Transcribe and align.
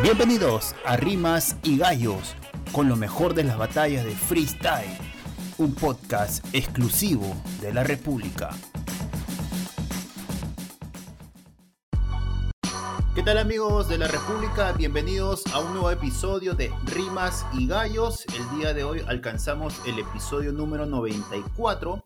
Bienvenidos 0.00 0.74
a 0.86 0.96
Rimas 0.96 1.56
y 1.62 1.76
Gallos, 1.76 2.34
con 2.72 2.88
lo 2.88 2.96
mejor 2.96 3.34
de 3.34 3.44
las 3.44 3.58
batallas 3.58 4.04
de 4.04 4.12
freestyle, 4.12 4.96
un 5.58 5.74
podcast 5.74 6.44
exclusivo 6.54 7.36
de 7.60 7.74
la 7.74 7.84
República. 7.84 8.50
¿Qué 13.14 13.22
tal 13.22 13.36
amigos 13.36 13.88
de 13.88 13.98
la 13.98 14.08
República? 14.08 14.72
Bienvenidos 14.72 15.44
a 15.52 15.60
un 15.60 15.74
nuevo 15.74 15.90
episodio 15.90 16.54
de 16.54 16.72
Rimas 16.86 17.44
y 17.52 17.68
Gallos. 17.68 18.24
El 18.26 18.58
día 18.58 18.72
de 18.72 18.84
hoy 18.84 19.04
alcanzamos 19.06 19.78
el 19.86 19.98
episodio 19.98 20.52
número 20.52 20.86
94 20.86 22.02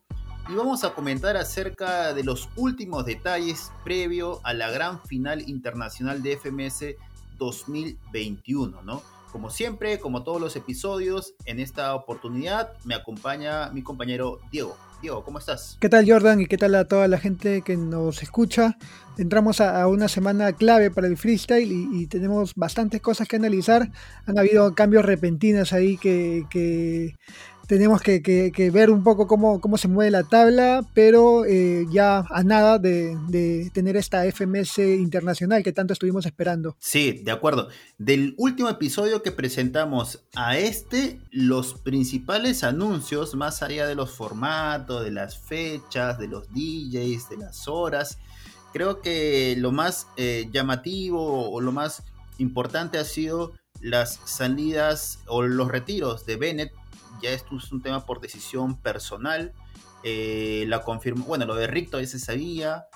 y 0.48 0.54
vamos 0.54 0.82
a 0.82 0.92
comentar 0.92 1.36
acerca 1.36 2.12
de 2.12 2.24
los 2.24 2.48
últimos 2.56 3.06
detalles 3.06 3.70
previo 3.84 4.40
a 4.42 4.52
la 4.52 4.70
gran 4.70 5.00
final 5.04 5.48
internacional 5.48 6.22
de 6.22 6.36
FMS 6.36 6.96
2021, 7.38 8.82
¿no? 8.82 9.02
Como 9.32 9.50
siempre, 9.50 9.98
como 9.98 10.22
todos 10.22 10.40
los 10.40 10.56
episodios, 10.56 11.34
en 11.44 11.60
esta 11.60 11.94
oportunidad 11.94 12.72
me 12.84 12.94
acompaña 12.94 13.70
mi 13.70 13.82
compañero 13.82 14.38
Diego. 14.50 14.76
Diego, 15.02 15.22
¿cómo 15.24 15.38
estás? 15.38 15.76
¿Qué 15.78 15.88
tal 15.88 16.10
Jordan 16.10 16.40
y 16.40 16.46
qué 16.46 16.56
tal 16.56 16.74
a 16.74 16.86
toda 16.86 17.06
la 17.06 17.18
gente 17.18 17.60
que 17.60 17.76
nos 17.76 18.22
escucha? 18.22 18.78
Entramos 19.18 19.60
a, 19.60 19.86
una 19.88 20.08
semana 20.08 20.52
clave 20.52 20.90
para 20.90 21.06
el 21.06 21.16
freestyle 21.16 21.70
y, 21.70 22.06
tenemos 22.06 22.54
bastantes 22.54 23.00
cosas 23.00 23.28
que 23.28 23.36
analizar. 23.36 23.90
Han 24.26 24.38
habido 24.38 24.74
cambios 24.74 25.04
repentinos 25.04 25.72
ahí 25.72 25.96
que, 25.98 27.14
tenemos 27.66 28.00
que, 28.00 28.70
ver 28.72 28.90
un 28.90 29.02
poco 29.02 29.26
cómo, 29.26 29.78
se 29.78 29.88
mueve 29.88 30.10
la 30.10 30.22
tabla, 30.22 30.84
pero 30.94 31.44
eh, 31.44 31.86
ya 31.90 32.24
a 32.30 32.42
nada 32.42 32.78
de, 32.78 33.70
tener 33.72 33.96
esta 33.96 34.24
FMS 34.30 34.78
internacional 34.78 35.62
que 35.62 35.72
tanto 35.72 35.92
estuvimos 35.92 36.26
esperando. 36.26 36.76
Sí, 36.78 37.22
de 37.24 37.32
acuerdo. 37.32 37.68
Del 37.98 38.34
último 38.38 38.68
episodio 38.68 39.22
que 39.22 39.32
presentamos 39.32 40.24
a 40.34 40.56
este, 40.58 41.20
los 41.30 41.74
principales 41.74 42.64
anuncios, 42.64 43.34
más 43.34 43.62
allá 43.62 43.86
de 43.86 43.94
los 43.94 44.10
formatos, 44.10 45.04
de 45.04 45.10
las 45.10 45.38
fechas, 45.38 46.18
de 46.18 46.28
los 46.28 46.48
DJs, 46.50 47.28
de 47.30 47.36
las 47.38 47.68
horas, 47.68 48.18
creo 48.72 49.00
que 49.00 49.54
lo 49.58 49.72
más 49.72 50.06
eh, 50.16 50.48
llamativo 50.52 51.50
o 51.50 51.60
lo 51.60 51.72
más 51.72 52.02
importante 52.38 52.98
ha 52.98 53.04
sido 53.04 53.52
las 53.80 54.20
salidas 54.24 55.20
o 55.26 55.42
los 55.42 55.68
retiros 55.68 56.26
de 56.26 56.36
Bennett 56.36 56.72
ya 57.26 57.32
esto 57.32 57.56
es 57.56 57.72
un 57.72 57.82
tema 57.82 58.06
por 58.06 58.20
decisión 58.20 58.80
personal. 58.80 59.52
Eh, 60.02 60.64
la 60.68 60.82
confirmó, 60.82 61.24
bueno, 61.24 61.46
lo 61.46 61.54
de 61.56 61.66
Ricto 61.66 62.00
ya 62.00 62.06
se 62.06 62.18
sabía. 62.18 62.86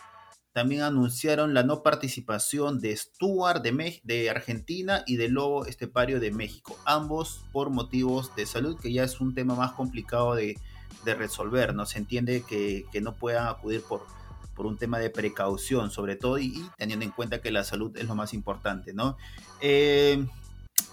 También 0.52 0.82
anunciaron 0.82 1.54
la 1.54 1.62
no 1.62 1.82
participación 1.82 2.80
de 2.80 2.96
Stuart 2.96 3.62
de, 3.62 4.00
de 4.02 4.30
Argentina 4.30 5.04
y 5.06 5.16
de 5.16 5.28
Lobo 5.28 5.66
Estepario 5.66 6.18
de 6.18 6.32
México, 6.32 6.76
ambos 6.84 7.44
por 7.52 7.70
motivos 7.70 8.34
de 8.34 8.46
salud, 8.46 8.78
que 8.80 8.92
ya 8.92 9.04
es 9.04 9.20
un 9.20 9.34
tema 9.34 9.54
más 9.54 9.72
complicado 9.72 10.34
de, 10.34 10.58
resolver. 11.04 11.74
No 11.74 11.86
se 11.86 11.98
entiende 11.98 12.44
que, 12.46 12.84
no 13.00 13.14
puedan 13.14 13.46
acudir 13.48 13.82
por, 13.82 14.06
por 14.54 14.66
un 14.66 14.76
tema 14.76 14.98
de 14.98 15.10
precaución, 15.10 15.90
sobre 15.90 16.16
todo, 16.16 16.38
y, 16.38 16.64
teniendo 16.76 17.04
en 17.04 17.12
cuenta 17.12 17.40
que 17.40 17.50
la 17.50 17.64
salud 17.64 17.96
es 17.96 18.04
lo 18.06 18.14
más 18.14 18.34
importante, 18.34 18.92
¿no? 18.92 19.16
Eh, 19.60 20.26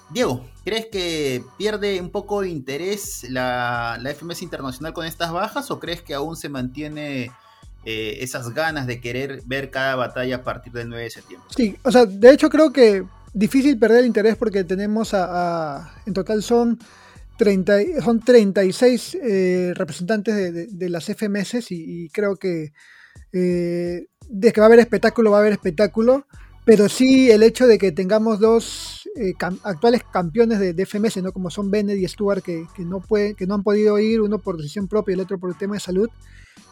Diego, 0.10 0.46
¿crees 0.64 0.86
que 0.86 1.44
pierde 1.58 2.00
un 2.00 2.10
poco 2.10 2.42
de 2.42 2.50
interés 2.50 3.26
la, 3.30 4.00
FMS 4.04 4.42
Internacional 4.42 4.94
con 4.94 5.06
estas 5.06 5.32
bajas 5.32 5.70
o 5.70 5.80
crees 5.80 6.02
que 6.02 6.14
aún 6.14 6.38
se 6.38 6.50
mantiene 6.50 7.32
eh, 7.86 8.18
esas 8.22 8.54
ganas 8.54 8.88
de 8.88 9.02
querer 9.02 9.42
ver 9.46 9.70
cada 9.70 9.96
batalla 9.96 10.38
a 10.38 10.44
partir 10.44 10.72
del 10.74 10.90
9 10.90 11.04
de 11.04 11.10
septiembre? 11.10 11.50
Sí, 11.56 11.76
o 11.84 11.92
sea, 11.92 12.06
de 12.06 12.32
hecho 12.32 12.50
creo 12.50 12.72
que 12.72 13.04
difícil 13.34 13.78
perder 13.78 14.00
el 14.00 14.06
interés 14.06 14.36
porque 14.36 14.64
tenemos 14.64 15.14
a, 15.14 15.94
en 16.06 16.14
total 16.14 16.42
son 16.42 16.80
30, 17.38 18.02
son 18.04 18.20
36 18.20 19.18
eh, 19.22 19.74
representantes 19.76 20.36
de, 20.72 20.90
las 20.90 21.06
FMS 21.06 21.72
y, 21.72 22.10
creo 22.10 22.36
que 22.38 22.74
eh, 23.34 24.08
de 24.30 24.54
que 24.54 24.60
va 24.60 24.66
a 24.66 24.70
haber 24.70 24.80
espectáculo, 24.80 25.32
va 25.32 25.38
a 25.38 25.40
haber 25.42 25.54
espectáculo. 25.54 26.26
Pero 26.68 26.90
sí 26.90 27.32
el 27.32 27.44
hecho 27.44 27.66
de 27.66 27.78
que 27.78 27.94
tengamos 27.94 28.42
dos 28.42 29.08
eh, 29.16 29.34
actuales 29.64 30.02
campeones 30.12 30.60
de, 30.60 30.86
FMS, 30.86 31.24
¿no? 31.24 31.32
como 31.32 31.50
son 31.50 31.72
Bennett 31.72 31.98
y 31.98 32.06
Stuart, 32.06 32.44
que, 32.44 32.68
no 32.80 33.00
puede, 33.00 33.36
que 33.36 33.48
no 33.48 33.56
han 33.56 33.64
podido 33.64 33.98
ir, 34.00 34.20
uno 34.20 34.38
por 34.38 34.58
decisión 34.58 34.90
propia 34.90 35.14
y 35.14 35.16
el 35.16 35.22
otro 35.22 35.40
por 35.40 35.50
el 35.50 35.56
tema 35.56 35.76
de 35.76 35.80
salud, 35.80 36.10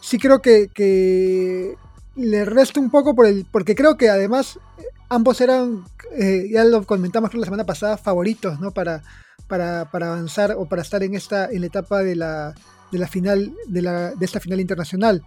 sí 0.02 0.18
creo 0.18 0.42
que, 0.42 1.76
le 2.14 2.44
resta 2.44 2.78
un 2.78 2.90
poco 2.90 3.14
por 3.14 3.24
el, 3.24 3.46
porque 3.50 3.74
creo 3.74 3.96
que 3.96 4.10
además 4.10 4.58
eh, 4.76 4.82
ambos 5.08 5.40
eran, 5.40 5.86
eh, 6.12 6.46
ya 6.52 6.64
lo 6.64 6.84
comentamos 6.84 7.32
la 7.32 7.46
semana 7.46 7.64
pasada, 7.64 7.96
favoritos 7.96 8.60
¿no? 8.60 8.72
para, 8.72 9.02
para, 9.48 9.88
avanzar 9.90 10.56
o 10.58 10.66
para 10.66 10.82
estar 10.82 11.02
en, 11.04 11.14
esta, 11.14 11.46
en 11.46 11.62
la 11.62 11.68
etapa 11.68 12.02
de 12.02 12.16
la, 12.16 12.54
de 12.92 12.98
la 12.98 13.08
final, 13.08 13.50
de, 13.66 13.80
la, 13.80 14.10
de 14.10 14.26
esta 14.26 14.40
final 14.40 14.60
internacional 14.60 15.22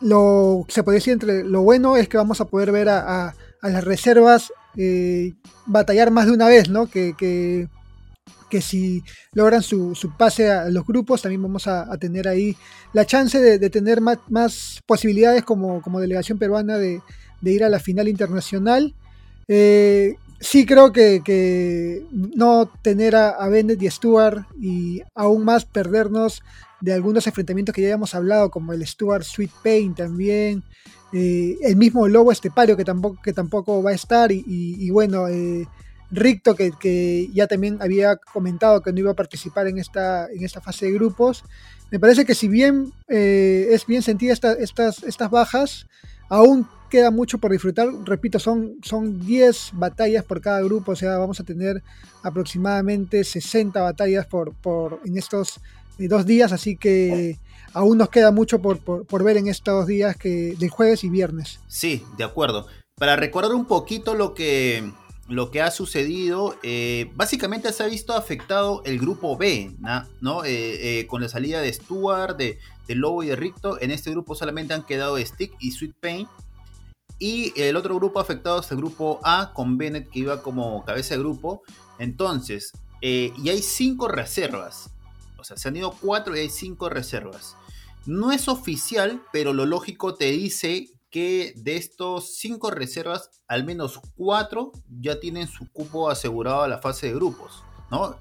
lo 0.00 0.64
se 0.68 0.82
puede 0.82 0.98
decir 0.98 1.12
entre 1.12 1.44
lo 1.44 1.62
bueno 1.62 1.96
es 1.96 2.08
que 2.08 2.16
vamos 2.16 2.40
a 2.40 2.46
poder 2.46 2.72
ver 2.72 2.88
a, 2.88 3.34
las 3.62 3.84
reservas 3.84 4.52
eh, 4.76 5.32
batallar 5.64 6.10
más 6.10 6.26
de 6.26 6.32
una 6.32 6.46
vez, 6.46 6.68
¿no? 6.68 6.86
Que, 6.86 7.14
que, 7.18 7.68
si 8.60 9.02
logran 9.32 9.62
su, 9.62 9.94
pase 10.16 10.50
a 10.50 10.70
los 10.70 10.86
grupos, 10.86 11.20
también 11.20 11.42
vamos 11.42 11.66
a, 11.66 11.94
tener 11.98 12.26
ahí 12.26 12.56
la 12.94 13.04
chance 13.04 13.38
de, 13.38 13.70
tener 13.70 14.00
más, 14.00 14.80
posibilidades 14.86 15.42
como, 15.42 15.82
como, 15.82 16.00
delegación 16.00 16.38
peruana 16.38 16.78
de, 16.78 17.02
ir 17.42 17.64
a 17.64 17.68
la 17.68 17.80
final 17.80 18.08
internacional. 18.08 18.94
Eh, 19.48 20.14
sí 20.40 20.64
creo 20.64 20.92
que, 20.92 22.06
no 22.12 22.70
tener 22.82 23.16
a, 23.16 23.30
a 23.30 23.48
Bennett 23.48 23.82
y 23.82 23.90
Stuart 23.90 24.46
y 24.58 25.02
aún 25.14 25.44
más 25.44 25.66
perdernos 25.66 26.42
de 26.86 26.92
algunos 26.92 27.26
enfrentamientos 27.26 27.74
que 27.74 27.82
ya 27.82 27.88
habíamos 27.88 28.14
hablado, 28.14 28.48
como 28.48 28.72
el 28.72 28.86
Stuart 28.86 29.24
Sweet 29.24 29.50
Pain 29.64 29.92
también, 29.92 30.62
eh, 31.12 31.56
el 31.62 31.74
mismo 31.74 32.06
Lobo 32.06 32.30
Estepario 32.30 32.76
que 32.76 32.84
tampoco, 32.84 33.20
que 33.20 33.32
tampoco 33.32 33.82
va 33.82 33.90
a 33.90 33.94
estar, 33.94 34.30
y, 34.30 34.88
bueno, 34.90 35.26
eh, 35.26 35.66
Ricto 36.12 36.54
que, 36.54 37.28
ya 37.34 37.48
también 37.48 37.78
había 37.80 38.14
comentado 38.14 38.82
que 38.82 38.92
no 38.92 39.00
iba 39.00 39.10
a 39.10 39.14
participar 39.14 39.66
en 39.66 39.78
esta, 39.78 40.30
en 40.30 40.44
esta 40.44 40.60
fase 40.60 40.86
de 40.86 40.92
grupos. 40.92 41.42
Me 41.90 41.98
parece 41.98 42.24
que 42.24 42.36
si 42.36 42.46
bien 42.46 42.92
eh, 43.08 43.66
es 43.72 43.84
bien 43.84 44.02
sentida 44.02 44.32
estas, 44.32 45.02
estas 45.02 45.28
bajas, 45.28 45.88
aún 46.28 46.68
queda 46.88 47.10
mucho 47.10 47.38
por 47.38 47.50
disfrutar. 47.50 47.88
Repito, 48.04 48.38
son, 48.38 48.76
son 48.82 49.26
10 49.26 49.70
batallas 49.72 50.24
por 50.24 50.40
cada 50.40 50.60
grupo, 50.62 50.92
o 50.92 50.96
sea, 50.96 51.18
vamos 51.18 51.40
a 51.40 51.44
tener 51.44 51.82
aproximadamente 52.22 53.24
60 53.24 53.80
batallas 53.80 54.26
por, 54.26 54.54
por, 54.54 55.00
en 55.04 55.18
estos 55.18 55.60
dos 55.98 56.26
días, 56.26 56.52
así 56.52 56.76
que 56.76 57.38
aún 57.76 57.98
nos 57.98 58.08
queda 58.08 58.30
mucho 58.32 58.60
por, 58.60 59.24
ver 59.24 59.36
en 59.36 59.48
estos 59.48 59.86
días 59.86 60.16
que, 60.16 60.54
de 60.58 60.68
jueves 60.68 61.04
y 61.04 61.10
viernes. 61.10 61.60
Sí, 61.68 62.02
de 62.16 62.24
acuerdo. 62.24 62.66
Para 62.96 63.16
recordar 63.16 63.52
un 63.54 63.66
poquito 63.66 64.14
lo 64.14 64.32
que, 64.32 64.90
lo 65.28 65.50
que 65.50 65.60
ha 65.60 65.70
sucedido, 65.70 66.56
eh, 66.62 67.10
básicamente 67.14 67.70
se 67.72 67.82
ha 67.82 67.86
visto 67.86 68.14
afectado 68.14 68.80
el 68.86 68.98
grupo 68.98 69.36
B, 69.36 69.76
¿no? 70.22 70.44
Eh, 70.44 71.00
eh, 71.00 71.06
con 71.06 71.20
la 71.20 71.28
salida 71.28 71.60
de 71.60 71.70
Stuart, 71.70 72.38
de, 72.38 72.58
de, 72.88 72.94
Lobo 72.94 73.22
y 73.22 73.26
de 73.26 73.36
Ricto. 73.36 73.78
En 73.80 73.90
este 73.90 74.10
grupo 74.10 74.34
solamente 74.34 74.72
han 74.72 74.84
quedado 74.84 75.18
Stick 75.18 75.52
y 75.60 75.72
Sweet 75.72 75.96
Pain. 76.00 76.26
Y 77.18 77.52
el 77.60 77.76
otro 77.76 77.94
grupo 77.94 78.20
afectado 78.20 78.60
es 78.60 78.70
el 78.70 78.78
grupo 78.78 79.20
A, 79.22 79.52
con 79.54 79.76
Bennett 79.76 80.08
que 80.08 80.20
iba 80.20 80.42
como 80.42 80.82
cabeza 80.84 81.14
de 81.14 81.20
grupo. 81.20 81.62
Entonces, 81.98 82.72
y 83.02 83.48
hay 83.48 83.60
cinco 83.60 84.08
reservas. 84.08 84.90
O 85.38 85.44
sea, 85.44 85.56
se 85.56 85.68
han 85.68 85.76
ido 85.76 85.92
cuatro 86.00 86.36
y 86.36 86.40
hay 86.40 86.50
cinco 86.50 86.88
reservas. 86.88 87.56
No 88.06 88.32
es 88.32 88.48
oficial, 88.48 89.22
pero 89.32 89.52
lo 89.52 89.66
lógico 89.66 90.14
te 90.14 90.30
dice 90.30 90.88
que 91.10 91.54
de 91.56 91.76
estos 91.76 92.36
cinco 92.36 92.70
reservas, 92.70 93.30
al 93.48 93.64
menos 93.64 94.00
cuatro 94.16 94.72
ya 95.00 95.18
tienen 95.18 95.48
su 95.48 95.70
cupo 95.72 96.10
asegurado 96.10 96.62
a 96.62 96.68
la 96.68 96.78
fase 96.78 97.06
de 97.08 97.14
grupos, 97.14 97.64
¿no? 97.90 98.16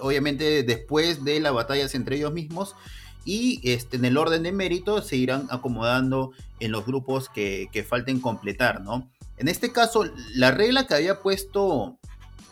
Obviamente 0.00 0.62
después 0.62 1.24
de 1.24 1.40
las 1.40 1.52
batallas 1.52 1.94
entre 1.94 2.16
ellos 2.16 2.32
mismos 2.32 2.74
y 3.24 3.60
este, 3.68 3.96
en 3.96 4.04
el 4.04 4.16
orden 4.16 4.42
de 4.42 4.52
mérito 4.52 5.02
se 5.02 5.16
irán 5.16 5.46
acomodando 5.50 6.32
en 6.60 6.72
los 6.72 6.86
grupos 6.86 7.28
que, 7.28 7.68
que 7.72 7.84
falten 7.84 8.20
completar, 8.20 8.80
¿no? 8.80 9.10
En 9.36 9.48
este 9.48 9.72
caso, 9.72 10.04
la 10.34 10.50
regla 10.50 10.86
que 10.86 10.94
había 10.94 11.20
puesto 11.20 11.98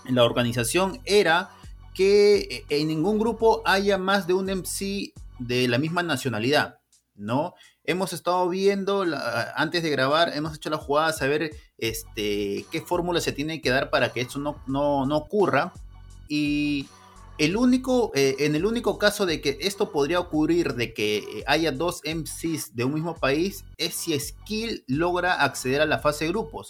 la 0.09 0.25
organización 0.25 1.01
era 1.05 1.51
que 1.95 2.39
eh, 2.39 2.65
en 2.69 2.89
ningún 2.89 3.19
grupo 3.19 3.63
haya 3.65 3.99
más 3.99 4.27
de 4.27 4.35
un 4.35 4.47
MC 4.47 5.13
de 5.39 5.69
la 5.69 5.79
misma 5.79 6.03
nacionalidad, 6.03 6.79
¿no? 7.15 7.55
Hemos 7.85 8.13
estado 8.13 8.49
viendo, 8.49 9.05
antes 9.57 9.83
de 9.83 9.91
grabar, 9.91 10.33
hemos 10.35 10.55
hecho 10.57 10.71
la 10.71 10.77
jugada 10.77 11.13
saber 11.13 11.51
este, 11.79 12.65
qué 12.71 12.83
fórmula 12.83 13.21
se 13.21 13.33
tiene 13.33 13.61
que 13.61 13.71
dar 13.71 13.91
para 13.91 14.13
que 14.13 14.21
esto 14.21 14.39
no, 14.39 14.63
no, 14.67 15.17
ocurra. 15.17 15.73
Y 16.29 16.87
el 17.39 17.57
único, 17.57 18.13
eh, 18.15 18.37
en 18.41 18.55
el 18.55 18.65
único 18.65 18.97
caso 18.99 19.27
de 19.27 19.41
que 19.41 19.59
esto 19.63 19.91
podría 19.91 20.21
ocurrir, 20.21 20.75
de 20.75 20.95
que 20.95 21.19
eh, 21.19 21.45
haya 21.47 21.73
dos 21.73 22.03
MCs 22.05 22.77
de 22.77 22.85
un 22.85 22.95
mismo 22.95 23.17
país, 23.17 23.65
es 23.77 23.95
si 23.95 24.19
Skill 24.21 24.85
logra 24.87 25.43
acceder 25.43 25.81
a 25.81 25.87
la 25.87 25.99
fase 25.99 26.27
de 26.27 26.31
grupos. 26.31 26.69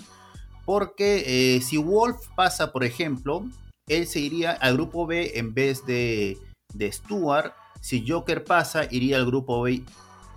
Porque 0.64 1.60
si 1.64 1.76
Wolf 1.76 2.28
pasa, 2.36 2.70
por 2.70 2.84
ejemplo, 2.84 3.44
él 3.90 4.06
se 4.06 4.20
iría 4.20 4.52
al 4.52 4.74
grupo 4.74 5.06
B 5.06 5.32
en 5.34 5.52
vez 5.52 5.84
de, 5.84 6.38
de 6.72 6.92
Stuart. 6.92 7.52
Si 7.80 8.06
Joker 8.06 8.44
pasa, 8.44 8.86
iría 8.90 9.16
al 9.16 9.26
grupo 9.26 9.60
B 9.62 9.84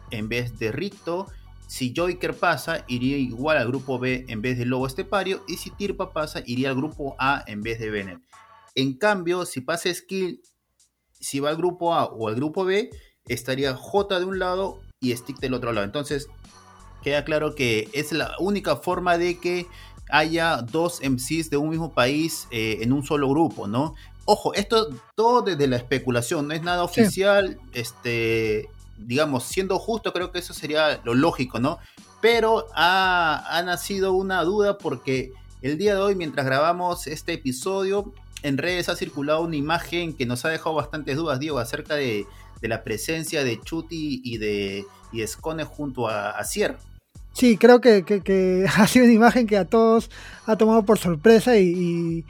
en 0.09 0.27
vez 0.27 0.57
de 0.57 0.71
Ricto. 0.71 1.27
Si 1.67 1.93
Joker 1.95 2.33
pasa, 2.33 2.83
iría 2.87 3.17
igual 3.17 3.57
al 3.57 3.67
grupo 3.67 3.99
B 3.99 4.25
en 4.27 4.41
vez 4.41 4.57
de 4.57 4.65
Lobo 4.65 4.87
Estepario. 4.87 5.43
Y 5.47 5.57
si 5.57 5.69
Tirpa 5.69 6.13
pasa, 6.13 6.41
iría 6.45 6.69
al 6.69 6.75
grupo 6.75 7.15
A 7.19 7.43
en 7.45 7.61
vez 7.61 7.79
de 7.79 7.91
Bennett. 7.91 8.19
En 8.75 8.97
cambio, 8.97 9.45
si 9.45 9.61
pasa 9.61 9.93
Skill, 9.93 10.41
si 11.11 11.39
va 11.39 11.49
al 11.49 11.57
grupo 11.57 11.93
A 11.93 12.05
o 12.05 12.27
al 12.27 12.35
grupo 12.35 12.65
B, 12.65 12.89
estaría 13.27 13.75
J 13.75 14.19
de 14.19 14.25
un 14.25 14.39
lado 14.39 14.81
y 14.99 15.15
Stick 15.15 15.39
del 15.39 15.53
otro 15.53 15.73
lado. 15.73 15.85
Entonces, 15.85 16.27
queda 17.03 17.23
claro 17.23 17.53
que 17.53 17.87
es 17.93 18.13
la 18.13 18.35
única 18.39 18.77
forma 18.77 19.19
de 19.19 19.39
que 19.39 19.67
haya 20.09 20.57
dos 20.57 21.01
MCs 21.01 21.49
de 21.49 21.57
un 21.57 21.69
mismo 21.69 21.93
país 21.93 22.47
eh, 22.51 22.79
en 22.81 22.93
un 22.93 23.03
solo 23.03 23.29
grupo, 23.29 23.67
¿no? 23.67 23.95
Ojo, 24.25 24.53
esto 24.53 24.89
todo 25.15 25.41
desde 25.41 25.67
la 25.67 25.75
especulación, 25.75 26.47
no 26.47 26.53
es 26.53 26.63
nada 26.63 26.83
oficial, 26.83 27.59
este, 27.73 28.69
digamos, 28.97 29.43
siendo 29.43 29.79
justo, 29.79 30.13
creo 30.13 30.31
que 30.31 30.39
eso 30.39 30.53
sería 30.53 31.01
lo 31.03 31.13
lógico, 31.13 31.59
¿no? 31.59 31.79
Pero 32.21 32.67
ha, 32.73 33.43
ha 33.49 33.61
nacido 33.63 34.13
una 34.13 34.43
duda 34.43 34.77
porque 34.77 35.33
el 35.61 35.77
día 35.77 35.95
de 35.95 36.01
hoy, 36.01 36.15
mientras 36.15 36.45
grabamos 36.45 37.07
este 37.07 37.33
episodio, 37.33 38.13
en 38.43 38.57
redes 38.57 38.89
ha 38.89 38.95
circulado 38.95 39.41
una 39.41 39.55
imagen 39.55 40.13
que 40.13 40.25
nos 40.25 40.45
ha 40.45 40.49
dejado 40.49 40.75
bastantes 40.75 41.17
dudas, 41.17 41.39
Diego, 41.39 41.59
acerca 41.59 41.95
de, 41.95 42.25
de 42.61 42.67
la 42.67 42.83
presencia 42.83 43.43
de 43.43 43.59
Chuti 43.59 44.21
y 44.23 44.37
de, 44.37 44.85
y 45.11 45.21
Escone 45.21 45.63
junto 45.63 46.07
a, 46.07 46.31
a 46.31 46.43
Cier. 46.43 46.77
Sí, 47.33 47.57
creo 47.57 47.81
que, 47.81 48.65
ha 48.77 48.87
sido 48.87 49.05
una 49.05 49.13
imagen 49.13 49.47
que 49.47 49.57
a 49.57 49.65
todos 49.65 50.09
ha 50.45 50.55
tomado 50.55 50.83
por 50.83 50.97
sorpresa 50.99 51.57
y, 51.57 52.25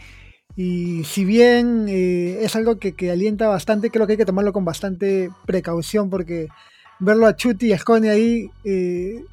y, 0.55 1.03
si 1.03 1.25
bien 1.25 1.85
eh, 1.89 2.39
es 2.41 2.55
algo 2.55 2.79
que, 2.79 3.11
alienta 3.11 3.47
bastante, 3.47 3.89
creo 3.89 4.07
que 4.07 4.13
hay 4.13 4.17
que 4.17 4.25
tomarlo 4.25 4.53
con 4.53 4.65
bastante 4.65 5.29
precaución 5.45 6.09
porque 6.09 6.47
verlo 6.99 7.27
a 7.27 7.35
Chuti 7.35 7.67
y 7.67 7.73
a 7.73 7.79
Scone 7.79 8.09
ahí, 8.09 8.49
eh, 8.63 9.23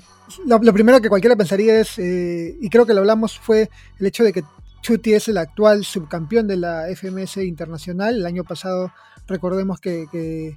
lo, 0.47 0.59
lo, 0.59 0.73
primero 0.73 1.01
que 1.01 1.09
cualquiera 1.09 1.37
pensaría 1.37 1.81
es, 1.81 1.99
eh, 1.99 2.57
y 2.61 2.69
creo 2.69 2.87
que 2.87 2.95
lo 2.95 3.01
hablamos, 3.01 3.39
fue 3.39 3.71
el 3.99 4.07
hecho 4.07 4.25
de 4.25 4.33
que 4.33 4.43
Chuti 4.83 5.13
es 5.13 5.29
el 5.29 5.39
actual 5.39 5.85
subcampeón 5.85 6.47
de 6.47 6.57
la 6.57 6.87
FMS 6.95 7.39
Internacional. 7.39 8.17
El 8.17 8.27
año 8.27 8.45
pasado 8.45 8.93
recordemos 9.27 9.81
que, 9.81 10.57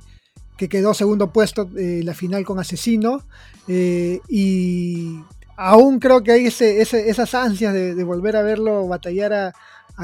que 0.57 0.63
que 0.63 0.69
quedó 0.69 0.93
segundo 0.93 1.31
puesto 1.31 1.69
eh, 1.77 2.01
la 2.03 2.13
final 2.13 2.45
con 2.45 2.59
Asesino. 2.59 3.23
Eh, 3.67 4.19
y 4.29 5.19
aún 5.57 5.99
creo 5.99 6.23
que 6.23 6.31
hay 6.31 6.47
ese, 6.47 6.81
esas 6.81 7.33
ansias 7.33 7.73
de, 7.73 8.03
volver 8.03 8.35
a 8.35 8.43
verlo 8.43 8.87
batallar 8.87 9.33
a, 9.33 9.53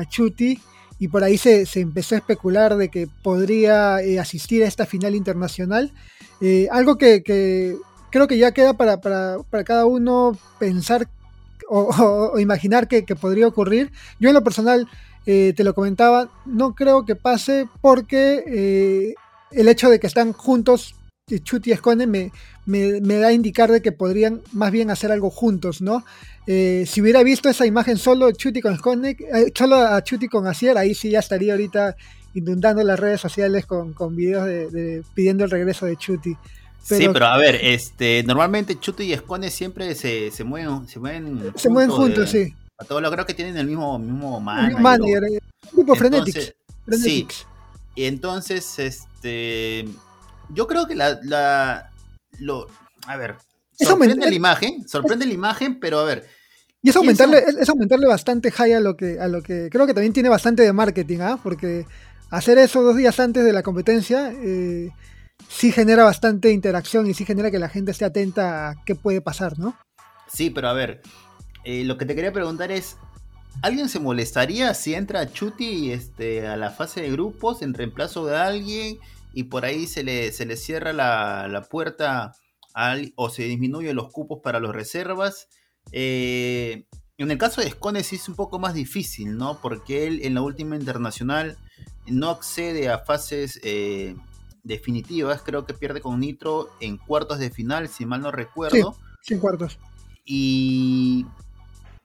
Chuti. 0.08 0.60
Y 1.00 1.08
por 1.08 1.24
ahí 1.24 1.38
se, 1.38 1.66
empezó 1.76 2.16
a 2.16 2.18
especular 2.18 2.76
de 2.76 2.90
que 2.90 3.08
podría 3.24 4.02
eh, 4.02 4.20
asistir 4.20 4.64
a 4.64 4.68
esta 4.68 4.86
final 4.86 5.16
internacional. 5.16 5.94
algo 6.72 6.98
que, 6.98 7.78
creo 8.12 8.28
que 8.28 8.38
ya 8.38 8.52
queda 8.52 8.74
para, 8.74 9.00
cada 9.66 9.86
uno 9.86 10.38
pensar 10.60 11.08
o, 11.70 12.38
imaginar 12.40 12.88
que, 12.88 13.04
podría 13.16 13.48
ocurrir. 13.48 13.92
Yo 14.20 14.30
en 14.30 14.36
lo 14.36 14.44
personal, 14.44 14.88
te 15.26 15.64
lo 15.64 15.74
comentaba, 15.74 16.30
no 16.46 16.74
creo 16.74 17.06
que 17.06 17.16
pase 17.16 17.68
porque 17.82 19.16
el 19.52 19.68
hecho 19.68 19.90
de 19.90 20.00
que 20.00 20.08
están 20.08 20.34
juntos, 20.34 20.96
Chuti 21.44 21.70
y 21.70 21.74
Escone, 21.74 22.08
me, 22.08 22.32
me, 22.66 23.16
da 23.18 23.28
a 23.28 23.34
indicar 23.34 23.72
de 23.72 23.82
que 23.82 23.92
podrían 23.92 24.42
más 24.52 24.72
bien 24.72 24.90
hacer 24.90 25.12
algo 25.12 25.30
juntos, 25.30 25.82
¿no? 25.82 26.04
Eh, 26.48 26.86
si 26.88 27.02
hubiera 27.02 27.22
visto 27.22 27.50
esa 27.50 27.66
imagen 27.66 27.98
solo 27.98 28.32
Chuti 28.32 28.62
con 28.62 28.74
Escone, 28.74 29.12
eh, 29.12 29.52
solo 29.56 29.76
a 29.76 30.04
Chuti 30.04 30.28
con 30.28 30.48
Asier, 30.48 30.78
ahí 30.78 30.96
sí 30.96 31.12
ya 31.12 31.20
estaría 31.20 31.54
ahorita 31.54 31.96
inundando 32.34 32.84
las 32.84 33.00
redes 33.00 33.22
sociales 33.22 33.66
con, 33.66 33.94
con 33.94 34.16
videos 34.16 34.46
de, 34.46 35.04
pidiendo 35.14 35.44
el 35.44 35.52
regreso 35.52 35.86
de 35.86 35.98
Chuti. 35.98 36.36
sí, 36.82 37.08
pero 37.14 37.28
a 37.28 37.38
ver, 37.38 37.60
este, 37.62 38.24
normalmente 38.24 38.80
Chuti 38.80 39.04
y 39.04 39.14
Escone 39.14 39.52
siempre 39.52 39.94
se, 39.96 40.32
se 40.32 40.44
mueven, 40.44 40.88
se 40.88 41.00
mueven, 41.00 41.54
se 41.56 41.70
mueven 41.70 41.92
juntos, 41.92 42.30
sí. 42.32 42.54
A 42.80 42.86
todos 42.86 43.02
lo 43.02 43.12
creo 43.12 43.26
que 43.26 43.34
tienen 43.34 43.58
el 43.58 43.68
mismo, 43.68 44.00
mismo 44.00 44.40
manager. 44.40 45.24
Eh, 45.26 45.40
grupo 45.74 45.96
Frenetics. 45.96 46.54
Sí. 46.92 47.28
Y 48.00 48.06
entonces, 48.06 48.80
este. 48.80 49.84
Yo 50.54 50.68
creo 50.68 50.88
que 50.88 50.96
la. 50.96 51.20
la 51.22 51.92
lo, 52.40 52.68
a 53.06 53.18
ver. 53.18 53.36
Sorprende 53.78 54.26
la 54.26 54.34
imagen. 54.34 54.88
Sorprende 54.88 55.26
la 55.26 55.34
imagen, 55.34 55.82
pero 55.82 56.00
a 56.00 56.06
ver. 56.06 56.26
Y 56.82 56.92
es 56.92 56.96
aumentarle, 56.96 57.44
es 57.60 57.68
aumentarle 57.68 58.08
bastante 58.08 58.52
high 58.52 58.72
a 58.72 58.80
lo 58.80 58.96
que, 58.96 59.20
a 59.20 59.28
lo 59.28 59.42
que. 59.42 59.68
Creo 59.70 59.86
que 59.86 59.94
también 59.94 60.14
tiene 60.14 60.30
bastante 60.30 60.64
de 60.64 60.72
marketing, 60.72 61.20
¿ah? 61.20 61.40
Porque 61.44 61.86
hacer 62.30 62.58
eso 62.58 62.82
dos 62.84 62.96
días 62.96 63.20
antes 63.20 63.44
de 63.44 63.52
la 63.52 63.64
competencia. 63.64 64.32
Eh, 64.32 64.92
sí 65.50 65.74
genera 65.74 66.06
bastante 66.06 66.54
interacción 66.54 67.06
y 67.06 67.14
sí 67.14 67.26
genera 67.26 67.52
que 67.52 67.60
la 67.60 67.68
gente 67.68 67.92
esté 67.92 68.06
atenta 68.06 68.70
a 68.70 68.76
qué 68.86 68.96
puede 68.96 69.20
pasar, 69.20 69.60
¿no? 69.60 69.78
Sí, 70.32 70.52
pero 70.52 70.70
a 70.70 70.74
ver, 70.74 71.02
eh, 71.66 71.84
lo 71.84 71.98
que 71.98 72.06
te 72.06 72.16
quería 72.16 72.32
preguntar 72.32 72.72
es, 72.72 72.96
¿Alguien 73.62 73.90
se 73.90 74.00
molestaría 74.00 74.74
si 74.74 74.94
entra 74.94 75.32
Chuti 75.32 75.92
este, 75.92 76.48
a 76.48 76.56
la 76.56 76.72
fase 76.72 77.02
de 77.02 77.12
grupos 77.12 77.62
en 77.62 77.74
reemplazo 77.74 78.26
de 78.26 78.38
alguien 78.38 79.00
y 79.34 79.44
por 79.44 79.66
ahí 79.66 79.86
se 79.86 80.04
le, 80.04 80.32
se 80.32 80.46
le 80.46 80.56
cierra 80.56 80.94
la, 80.94 81.68
puerta 81.70 82.34
o 83.16 83.30
se 83.30 83.44
disminuyen 83.44 83.96
los 83.96 84.12
cupos 84.12 84.40
para 84.42 84.60
las 84.60 84.72
reservas? 84.72 85.50
Eh, 85.92 86.86
en 87.18 87.32
el 87.32 87.38
caso 87.38 87.60
de 87.60 87.70
Scone 87.70 88.04
sí 88.04 88.16
es 88.16 88.30
un 88.30 88.36
poco 88.36 88.60
más 88.60 88.74
difícil, 88.74 89.38
¿no? 89.38 89.60
Porque 89.62 90.08
él 90.08 90.22
en 90.24 90.36
la 90.36 90.42
última 90.42 90.78
internacional 90.78 91.58
no 92.08 92.30
accede 92.30 92.88
a 92.88 93.00
fases 93.00 93.60
eh, 93.64 94.16
definitivas. 94.64 95.42
Creo 95.42 95.66
que 95.66 95.74
pierde 95.74 96.00
con 96.00 96.22
Nitro 96.22 96.70
en 96.80 96.96
cuartos 96.96 97.40
de 97.40 97.50
final, 97.50 97.90
si 97.90 98.06
mal 98.06 98.22
no 98.22 98.32
recuerdo. 98.32 98.96
Sí, 99.22 99.34
en 99.34 99.42
cuartos. 99.42 99.78
Y 100.24 101.26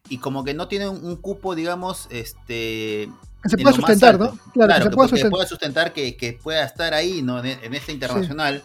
y 0.09 0.19
como 0.19 0.45
que 0.45 0.55
no 0.55 0.69
tiene 0.69 0.89
un, 0.89 1.17
cupo, 1.17 1.55
digamos, 1.55 2.07
este... 2.11 3.11
Que 3.43 3.49
se 3.49 3.59
pueda 3.59 3.75
sustentar, 3.75 4.19
¿no? 4.19 4.39
Claro, 4.53 4.75
que, 4.75 5.19
se 5.19 5.31
pueda 5.31 5.47
sustentar, 5.47 5.93
que, 5.93 6.39
pueda 6.43 6.65
estar 6.65 6.95
ahí, 6.95 7.23
¿no? 7.23 7.45
En, 7.45 7.75
este 7.75 7.93
internacional. 7.93 8.63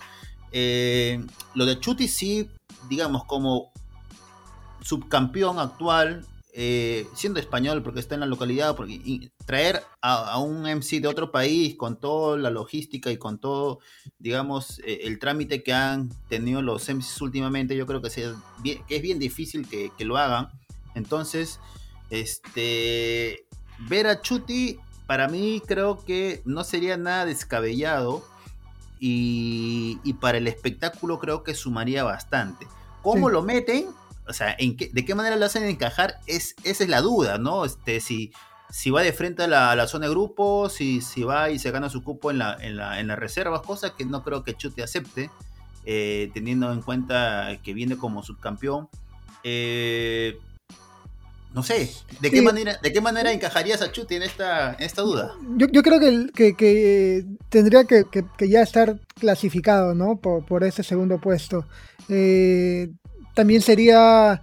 Eh, 0.51 1.23
lo 1.53 1.65
de 1.65 1.79
Chuti 1.79 2.07
sí, 2.07 2.49
digamos, 2.89 3.25
como 3.25 3.71
subcampeón 4.81 5.59
actual, 5.59 6.25
eh, 6.51 7.07
siendo 7.13 7.39
español 7.39 7.83
porque 7.83 7.99
está 7.99 8.15
en 8.15 8.21
la 8.21 8.25
localidad, 8.25 8.75
porque 8.75 9.31
traer 9.45 9.83
a, 10.01 10.39
un 10.39 10.63
MC 10.63 10.99
de 10.99 11.07
otro 11.07 11.31
país 11.31 11.75
con 11.75 11.99
toda 11.99 12.37
la 12.37 12.49
logística 12.49 13.11
y 13.11 13.17
con 13.17 13.39
todo, 13.39 13.79
digamos, 14.17 14.79
eh, 14.79 15.01
el 15.03 15.19
trámite 15.19 15.61
que 15.63 15.73
han 15.73 16.09
tenido 16.27 16.61
los 16.61 16.89
MCs 16.89 17.21
últimamente, 17.21 17.77
yo 17.77 17.85
creo 17.85 18.01
que, 18.01 18.09
sea 18.09 18.35
que 18.63 18.83
es 18.89 19.01
bien 19.01 19.19
difícil 19.19 19.67
que, 19.67 19.91
que 19.97 20.05
lo 20.05 20.17
hagan. 20.17 20.49
Entonces, 20.95 21.59
este, 22.09 23.45
ver 23.87 24.07
a 24.07 24.21
Chuti 24.21 24.79
para 25.07 25.27
mí 25.27 25.61
creo 25.65 26.03
que 26.05 26.41
no 26.45 26.63
sería 26.63 26.97
nada 26.97 27.25
descabellado 27.25 28.23
y, 28.99 29.97
para 30.19 30.37
el 30.37 30.47
espectáculo 30.47 31.19
creo 31.19 31.43
que 31.43 31.53
sumaría 31.53 32.03
bastante. 32.03 32.67
¿Cómo 33.01 33.29
lo 33.29 33.41
meten? 33.41 33.87
O 34.27 34.33
sea, 34.33 34.55
¿en 34.59 34.77
¿de 34.77 35.05
qué 35.05 35.15
manera 35.15 35.35
lo 35.37 35.45
hacen 35.45 35.63
encajar? 35.63 36.19
Es, 36.27 36.55
esa 36.63 36.83
es 36.83 36.89
la 36.89 37.01
duda, 37.01 37.37
¿no? 37.37 37.65
Este, 37.65 38.01
si, 38.01 38.31
si 38.69 38.91
va 38.91 39.01
de 39.01 39.13
frente 39.13 39.43
a 39.43 39.47
la, 39.47 39.87
zona 39.87 40.05
de 40.05 40.11
grupos, 40.11 40.73
si, 40.73 41.01
si 41.01 41.23
va 41.23 41.49
y 41.49 41.57
se 41.57 41.71
gana 41.71 41.89
su 41.89 42.03
cupo 42.03 42.29
en 42.29 42.37
la, 42.37 42.57
en 42.59 42.75
la, 42.75 42.99
en 42.99 43.07
las 43.07 43.17
reservas, 43.17 43.61
cosa 43.61 43.95
que 43.95 44.05
no 44.05 44.23
creo 44.23 44.43
que 44.43 44.55
Chuti 44.55 44.81
acepte, 44.81 45.31
eh, 45.85 46.29
teniendo 46.33 46.71
en 46.71 46.81
cuenta 46.81 47.57
que 47.63 47.73
viene 47.73 47.97
como 47.97 48.21
subcampeón. 48.21 48.89
Eh, 49.43 50.37
no 51.53 51.63
sé, 51.63 51.89
¿de 52.21 52.29
qué, 52.29 52.41
manera, 52.41 52.77
¿de 52.81 52.93
qué 52.93 53.01
manera 53.01 53.31
encajarías 53.31 53.81
a 53.81 53.91
Chuti 53.91 54.15
en 54.15 54.23
esta, 54.23 54.73
esta 54.73 55.01
duda? 55.01 55.33
Yo, 55.57 55.67
yo 55.71 55.81
creo 55.81 55.99
que, 55.99 56.55
que, 56.55 57.25
tendría 57.49 57.85
que, 57.85 58.05
ya 58.47 58.61
estar 58.61 58.99
clasificado, 59.19 59.95
¿no? 59.95 60.17
Por, 60.17 60.45
por 60.45 60.63
ese 60.63 60.83
segundo 60.83 61.19
puesto. 61.19 61.65
Eh, 62.07 62.89
también 63.33 63.61
sería, 63.61 64.41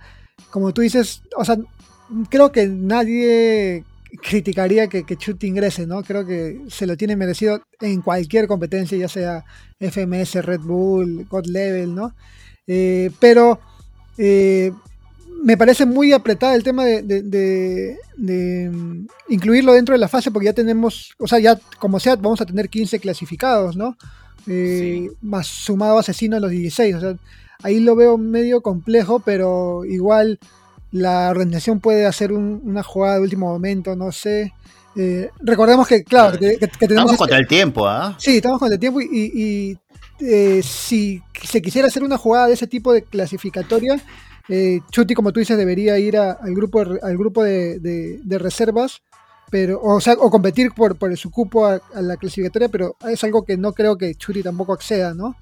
como 0.51 0.75
tú 0.75 0.83
dices, 0.83 1.23
o 1.37 1.45
sea, 1.45 1.57
creo 2.29 2.51
que 2.51 2.67
nadie 2.67 3.85
criticaría 4.23 4.89
que, 4.89 5.05
que 5.05 5.17
Chuti 5.17 5.47
ingrese, 5.47 5.87
¿no? 5.87 6.03
Creo 6.03 6.27
que 6.27 6.63
se 6.69 6.87
lo 6.87 6.97
tiene 6.97 7.17
merecido 7.17 7.63
en 7.81 8.03
cualquier 8.03 8.47
competencia, 8.47 8.99
ya 8.99 9.09
sea 9.09 9.45
FMS, 9.79 10.45
Red 10.45 10.61
Bull, 10.61 11.27
God 11.29 11.47
Level, 11.47 11.95
¿no? 11.95 12.15
Eh, 12.67 13.11
pero 13.21 13.61
eh, 14.19 14.73
me 15.43 15.57
parece 15.57 15.87
muy 15.87 16.13
apretada 16.13 16.55
el 16.55 16.63
tema 16.63 16.85
de, 16.85 17.99
mm, 18.17 19.07
incluirlo 19.29 19.73
dentro 19.73 19.95
de 19.95 19.99
la 19.99 20.09
fase 20.09 20.31
porque 20.31 20.47
ya 20.47 20.53
tenemos, 20.53 21.15
o 21.19 21.27
sea, 21.27 21.39
ya 21.39 21.59
como 21.79 22.01
sea, 22.01 22.17
vamos 22.17 22.41
a 22.41 22.47
tener 22.47 22.69
15 22.69 22.99
clasificados, 22.99 23.77
¿no? 23.77 23.97
Eh, 24.47 25.11
más 25.23 25.47
sumado 25.47 25.99
asesino 25.99 26.37
a 26.37 26.41
los 26.41 26.51
16, 26.51 26.95
o 26.97 27.01
sea, 27.01 27.17
ahí 27.63 27.81
lo 27.81 27.97
veo 27.97 28.19
medio 28.19 28.61
complejo, 28.61 29.21
pero 29.21 29.85
igual 29.85 30.39
la 30.93 31.29
organización 31.31 31.81
puede 31.81 32.07
hacer 32.07 32.33
una 32.33 32.83
jugada 32.83 33.17
de 33.17 33.23
último 33.23 33.49
momento, 33.49 33.97
no 33.97 34.13
sé. 34.13 34.53
Eh, 34.97 35.31
recordemos 35.41 35.87
que, 35.87 36.05
claro, 36.05 36.39
que, 36.39 36.57
tenemos. 36.57 36.81
Estamos 36.81 37.17
contra 37.17 37.39
el 37.39 37.47
tiempo, 37.47 37.87
¿ah? 37.87 38.17
Sí, 38.19 38.37
estamos 38.37 38.59
contra 38.59 38.75
el 38.75 38.81
tiempo 38.81 39.01
y, 39.01 39.77
eh, 40.21 40.61
si 40.63 41.23
se 41.43 41.61
quisiera 41.61 41.89
hacer 41.89 42.03
una 42.03 42.17
jugada 42.17 42.47
de 42.47 42.55
ese 42.55 42.67
tipo 42.67 42.93
de 42.93 43.03
clasificatoria, 43.03 44.01
eh, 44.49 44.81
Chuti, 44.91 45.15
como 45.15 45.33
tú 45.33 45.41
dices, 45.41 45.57
debería 45.59 45.99
ir 45.99 46.17
al 46.17 46.55
grupo, 46.55 46.81
al 46.81 47.17
grupo 47.17 47.43
de, 47.43 48.21
reservas, 48.39 49.03
pero, 49.51 49.81
o, 49.81 50.01
sea, 50.01 50.15
o 50.15 50.31
competir 50.31 50.73
por, 50.73 50.97
por 50.97 51.17
su 51.17 51.31
cupo 51.31 51.67
a, 51.67 51.81
la 51.95 52.17
clasificatoria, 52.17 52.69
pero 52.69 52.97
es 53.09 53.23
algo 53.25 53.45
que 53.45 53.57
no 53.57 53.73
creo 53.73 53.97
que 53.97 54.15
Chuti 54.15 54.43
tampoco 54.43 54.73
acceda, 54.73 55.15
¿no? 55.15 55.37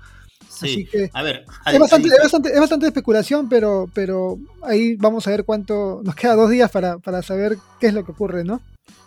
Así 0.63 0.87
que 0.87 1.11
a 1.13 1.23
ver, 1.23 1.45
es, 1.67 1.79
bastante, 1.79 2.09
es, 2.09 2.61
bastante, 2.61 2.87
especulación, 2.87 3.49
pero, 3.49 3.91
pero 3.93 4.39
ahí 4.63 4.95
vamos 4.95 5.27
a 5.27 5.31
ver 5.31 5.45
cuánto. 5.45 6.01
Nos 6.05 6.15
queda 6.15 6.37
dos 6.37 6.49
días 6.49 6.71
para, 6.71 6.99
para 6.99 7.23
saber 7.23 7.59
qué 7.81 7.89
es 7.89 7.95
lo 7.95 8.05
que 8.05 8.13
ocurre, 8.13 8.45
¿no? 8.45 8.61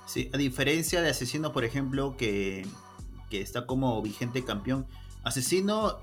Sí, 0.05 0.29
a 0.33 0.37
diferencia 0.37 1.01
de 1.01 1.09
Asesino, 1.09 1.53
por 1.53 1.63
ejemplo, 1.63 2.15
que, 2.17 2.65
que 3.29 3.39
está 3.39 3.65
como 3.65 4.01
vigente 4.01 4.43
campeón, 4.43 4.87
Asesino 5.23 5.99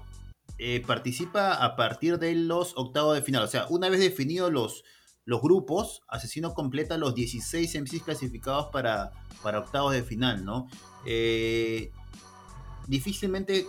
eh, 0.58 0.82
participa 0.86 1.54
a 1.54 1.74
partir 1.74 2.18
de 2.18 2.34
los 2.34 2.76
octavos 2.76 3.14
de 3.16 3.22
final. 3.22 3.42
O 3.42 3.48
sea, 3.48 3.66
una 3.70 3.88
vez 3.88 4.00
definidos 4.00 4.52
los, 4.52 4.84
los 5.24 5.42
grupos, 5.42 6.02
Asesino 6.08 6.54
completa 6.54 6.96
los 6.96 7.14
16 7.14 7.82
MCs 7.82 8.02
clasificados 8.04 8.68
para, 8.72 9.10
para 9.42 9.58
octavos 9.58 9.92
de 9.92 10.04
final, 10.04 10.44
¿no? 10.44 10.68
Eh, 11.06 11.90
difícilmente 12.86 13.66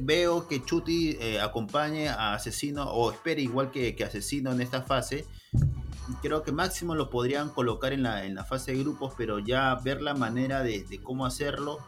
veo 0.00 0.48
que 0.48 0.64
Chuti 0.64 1.16
eh, 1.20 1.40
acompañe 1.40 2.08
a 2.08 2.34
Asesino 2.34 2.84
o 2.90 3.12
espere 3.12 3.42
igual 3.42 3.70
que, 3.70 3.94
que, 3.94 4.04
Asesino 4.04 4.50
en 4.50 4.60
esta 4.60 4.82
fase. 4.82 5.24
Creo 6.22 6.42
que 6.42 6.50
máximo 6.50 6.94
lo 6.94 7.10
podrían 7.10 7.50
colocar 7.50 7.92
en 7.92 8.02
la, 8.02 8.24
en 8.24 8.34
la 8.34 8.44
fase 8.44 8.72
de 8.72 8.78
grupos, 8.78 9.14
pero 9.16 9.38
ya 9.38 9.74
ver 9.76 10.02
la 10.02 10.14
manera 10.14 10.62
de, 10.62 10.84
cómo 11.02 11.26
hacerlo 11.26 11.78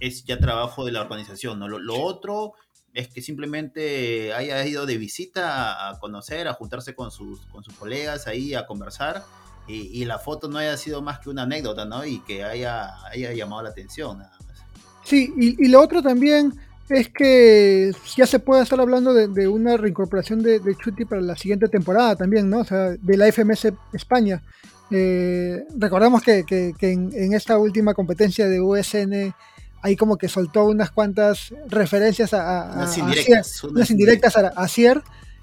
es 0.00 0.24
ya 0.24 0.38
trabajo 0.38 0.84
de 0.84 0.92
la 0.92 1.02
organización. 1.02 1.58
¿no? 1.58 1.68
Lo, 1.68 2.02
otro 2.02 2.54
es 2.92 3.08
que 3.08 3.22
simplemente 3.22 4.32
haya 4.32 4.66
ido 4.66 4.86
de 4.86 4.98
visita 4.98 5.88
a, 5.88 5.98
conocer, 6.00 6.48
a 6.48 6.54
juntarse 6.54 6.94
con 6.94 7.10
sus, 7.10 7.40
con 7.46 7.62
sus 7.62 7.74
colegas 7.74 8.26
ahí, 8.26 8.54
a 8.54 8.66
conversar. 8.66 9.22
Y, 9.68 10.04
la 10.04 10.18
foto 10.18 10.48
no 10.48 10.58
haya 10.58 10.76
sido 10.76 11.00
más 11.00 11.20
que 11.20 11.30
una 11.30 11.42
anécdota, 11.42 11.84
¿no? 11.84 12.04
Y 12.04 12.18
que 12.22 12.42
haya, 12.42 12.90
haya 13.04 13.32
llamado 13.32 13.62
la 13.62 13.68
atención. 13.68 14.18
Nada 14.18 14.36
más. 14.44 14.58
Sí, 15.04 15.32
y, 15.36 15.68
lo 15.68 15.80
otro 15.80 16.02
también 16.02 16.58
es 16.88 17.08
que 17.08 17.92
ya 18.16 18.26
se 18.26 18.40
puede 18.40 18.64
estar 18.64 18.80
hablando 18.80 19.14
de, 19.14 19.46
una 19.46 19.76
reincorporación 19.76 20.42
de, 20.42 20.58
de, 20.58 20.74
Chuti 20.74 21.04
para 21.04 21.20
la 21.20 21.36
siguiente 21.36 21.68
temporada 21.68 22.16
también, 22.16 22.50
¿no? 22.50 22.60
O 22.60 22.64
sea, 22.64 22.96
de 23.00 23.16
la 23.16 23.30
FMS 23.30 23.68
España. 23.92 24.42
Eh, 24.90 25.64
recordemos 25.76 26.20
que, 26.22 26.44
en, 26.80 27.12
en, 27.14 27.32
esta 27.32 27.56
última 27.58 27.94
competencia 27.94 28.48
de 28.48 28.60
USN 28.60 29.32
ahí 29.82 29.96
como 29.96 30.16
que 30.16 30.28
soltó 30.28 30.64
unas 30.64 30.90
cuantas 30.90 31.54
referencias 31.68 32.34
a, 32.34 32.72
unas 32.76 32.98
indirectas, 32.98 33.64
unas 33.64 33.90
indirectas 33.90 34.36
a, 34.36 34.68
Cier. 34.68 35.02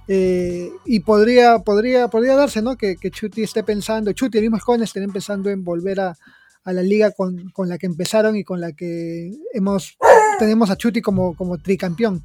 Eh, 0.09 0.71
y 0.85 1.01
podría, 1.01 1.59
podría, 1.59 2.07
podría 2.07 2.35
darse, 2.35 2.61
¿no? 2.61 2.77
Que, 2.77 2.95
que 2.95 3.11
Chuti 3.11 3.43
esté 3.43 3.63
pensando, 3.63 4.13
Chuti 4.13 4.37
y 4.37 4.39
el 4.39 4.45
mismo 4.45 4.59
Jones 4.65 4.89
estén 4.89 5.03
empezando 5.03 5.49
en 5.49 5.65
volver 5.65 5.99
a, 5.99 6.15
la 6.63 6.81
liga 6.81 7.11
con, 7.11 7.51
la 7.65 7.77
que 7.77 7.85
empezaron 7.85 8.35
y 8.35 8.43
con 8.43 8.59
la 8.59 8.73
que 8.73 9.31
hemos 9.53 9.97
tenemos 10.37 10.69
a 10.69 10.75
Chuti 10.75 11.01
como, 11.01 11.35
como 11.35 11.57
tricampeón. 11.57 12.23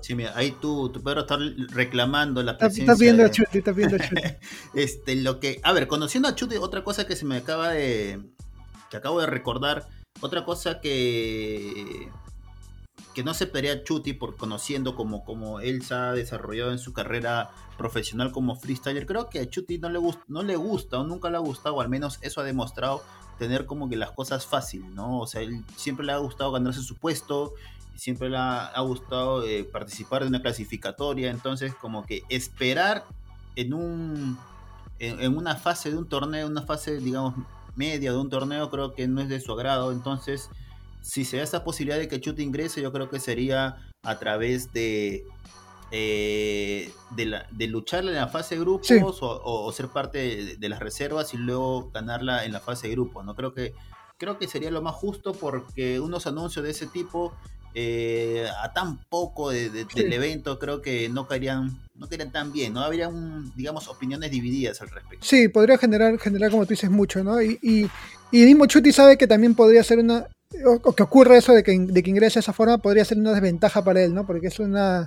Sí, 0.00 0.14
mira, 0.14 0.32
ahí 0.36 0.54
tú, 0.60 0.90
tu 0.90 1.02
Pedro 1.02 1.22
está 1.22 1.38
reclamando 1.70 2.42
la 2.42 2.58
presencia. 2.58 2.82
Estás 2.82 2.98
viendo 2.98 3.24
a 3.24 3.30
Chuti, 3.30 3.58
estás 3.58 3.74
viendo 3.74 3.96
a 3.96 3.98
Chuti. 3.98 4.22
este, 4.74 5.16
lo 5.16 5.40
que, 5.40 5.60
a 5.62 5.72
ver, 5.72 5.88
conociendo 5.88 6.28
a 6.28 6.34
Chuti, 6.34 6.56
otra 6.56 6.84
cosa 6.84 7.06
que 7.06 7.16
se 7.16 7.24
me 7.24 7.36
acaba 7.36 7.70
de, 7.70 8.20
que 8.90 8.96
acabo 8.96 9.20
de 9.20 9.26
recordar, 9.26 9.88
otra 10.20 10.44
cosa 10.44 10.80
que 10.80 12.10
que 13.14 13.22
no 13.22 13.32
se 13.32 13.46
pelea 13.46 13.84
Chuti 13.84 14.12
por 14.12 14.36
conociendo 14.36 14.96
como, 14.96 15.24
como 15.24 15.60
él 15.60 15.82
se 15.82 15.94
ha 15.94 16.12
desarrollado 16.12 16.72
en 16.72 16.78
su 16.78 16.92
carrera 16.92 17.52
profesional 17.78 18.32
como 18.32 18.56
freestyler, 18.56 19.06
creo 19.06 19.30
que 19.30 19.38
a 19.38 19.48
Chuti 19.48 19.78
no 19.78 19.88
le, 19.88 19.98
gusta, 19.98 20.22
no 20.26 20.42
le 20.42 20.56
gusta 20.56 20.98
o 20.98 21.04
nunca 21.04 21.30
le 21.30 21.36
ha 21.36 21.40
gustado, 21.40 21.76
o 21.76 21.80
al 21.80 21.88
menos 21.88 22.18
eso 22.22 22.40
ha 22.40 22.44
demostrado 22.44 23.02
tener 23.38 23.66
como 23.66 23.88
que 23.88 23.96
las 23.96 24.10
cosas 24.10 24.46
fáciles, 24.46 24.90
¿no? 24.90 25.20
O 25.20 25.26
sea, 25.26 25.40
él 25.40 25.64
siempre 25.76 26.04
le 26.04 26.12
ha 26.12 26.18
gustado 26.18 26.52
ganarse 26.52 26.82
su 26.82 26.96
puesto, 26.96 27.54
siempre 27.94 28.28
le 28.28 28.36
ha, 28.36 28.80
gustado 28.80 29.44
eh, 29.44 29.64
participar 29.64 30.22
de 30.22 30.28
una 30.28 30.42
clasificatoria, 30.42 31.30
entonces 31.30 31.74
como 31.74 32.04
que 32.04 32.24
esperar 32.28 33.04
en 33.56 33.74
un 33.74 34.38
en, 34.98 35.36
una 35.36 35.56
fase 35.56 35.90
de 35.90 35.98
un 35.98 36.08
torneo, 36.08 36.46
una 36.46 36.62
fase 36.62 36.98
digamos 36.98 37.34
media 37.76 38.12
de 38.12 38.18
un 38.18 38.30
torneo 38.30 38.70
creo 38.70 38.94
que 38.94 39.08
no 39.08 39.20
es 39.20 39.28
de 39.28 39.40
su 39.40 39.52
agrado. 39.52 39.92
Entonces, 39.92 40.50
si 41.00 41.24
se 41.24 41.38
da 41.38 41.42
esa 41.42 41.64
posibilidad 41.64 41.98
de 41.98 42.08
que 42.08 42.20
Chute 42.20 42.42
ingrese, 42.42 42.80
yo 42.80 42.92
creo 42.92 43.10
que 43.10 43.20
sería 43.20 43.76
a 44.02 44.18
través 44.18 44.72
de, 44.72 45.24
eh, 45.90 46.90
de, 47.10 47.66
lucharla 47.66 48.10
en 48.10 48.16
la 48.16 48.28
fase 48.28 48.54
de 48.54 48.62
grupos 48.62 49.18
o, 49.20 49.72
ser 49.72 49.88
parte 49.88 50.56
de, 50.56 50.68
las 50.68 50.80
reservas 50.80 51.34
y 51.34 51.36
luego 51.36 51.90
ganarla 51.92 52.44
en 52.44 52.52
la 52.52 52.60
fase 52.60 52.88
de 52.88 52.94
grupos. 52.94 53.24
¿no? 53.24 53.34
Creo 53.34 53.52
que, 53.52 53.74
creo 54.16 54.38
que 54.38 54.48
sería 54.48 54.70
lo 54.70 54.82
más 54.82 54.94
justo 54.94 55.32
porque 55.32 56.00
unos 56.00 56.26
anuncios 56.26 56.64
de 56.64 56.70
ese 56.70 56.86
tipo 56.86 57.34
eh, 57.74 58.46
a 58.62 58.72
tan 58.72 58.98
poco 59.08 59.50
del 59.50 60.12
evento 60.12 60.58
creo 60.58 60.80
que 60.80 61.08
no 61.08 61.26
caerían 61.26 61.80
no 61.96 62.08
querían 62.08 62.32
tan 62.32 62.52
bien, 62.52 62.72
¿no? 62.72 62.80
Habrían, 62.80 63.52
digamos, 63.54 63.88
opiniones 63.88 64.30
divididas 64.30 64.80
al 64.80 64.90
respecto. 64.90 65.24
Sí, 65.24 65.48
podría 65.48 65.78
generar, 65.78 66.18
generar 66.18 66.50
como 66.50 66.64
tú 66.64 66.70
dices, 66.70 66.90
mucho, 66.90 67.22
¿no? 67.22 67.40
Y, 67.40 67.58
y, 67.62 67.88
y 68.32 68.44
mismo 68.44 68.66
Chuti 68.66 68.92
sabe 68.92 69.16
que 69.16 69.28
también 69.28 69.54
podría 69.54 69.84
ser 69.84 70.00
una, 70.00 70.26
o, 70.66 70.92
que 70.92 71.02
ocurra 71.02 71.36
eso 71.36 71.52
de 71.52 71.62
que, 71.62 71.78
de 71.78 72.02
que 72.02 72.10
ingrese 72.10 72.34
de 72.34 72.40
esa 72.40 72.52
forma, 72.52 72.78
podría 72.78 73.04
ser 73.04 73.18
una 73.18 73.32
desventaja 73.32 73.82
para 73.82 74.02
él, 74.02 74.12
¿no? 74.12 74.26
Porque 74.26 74.48
es 74.48 74.58
una 74.58 75.06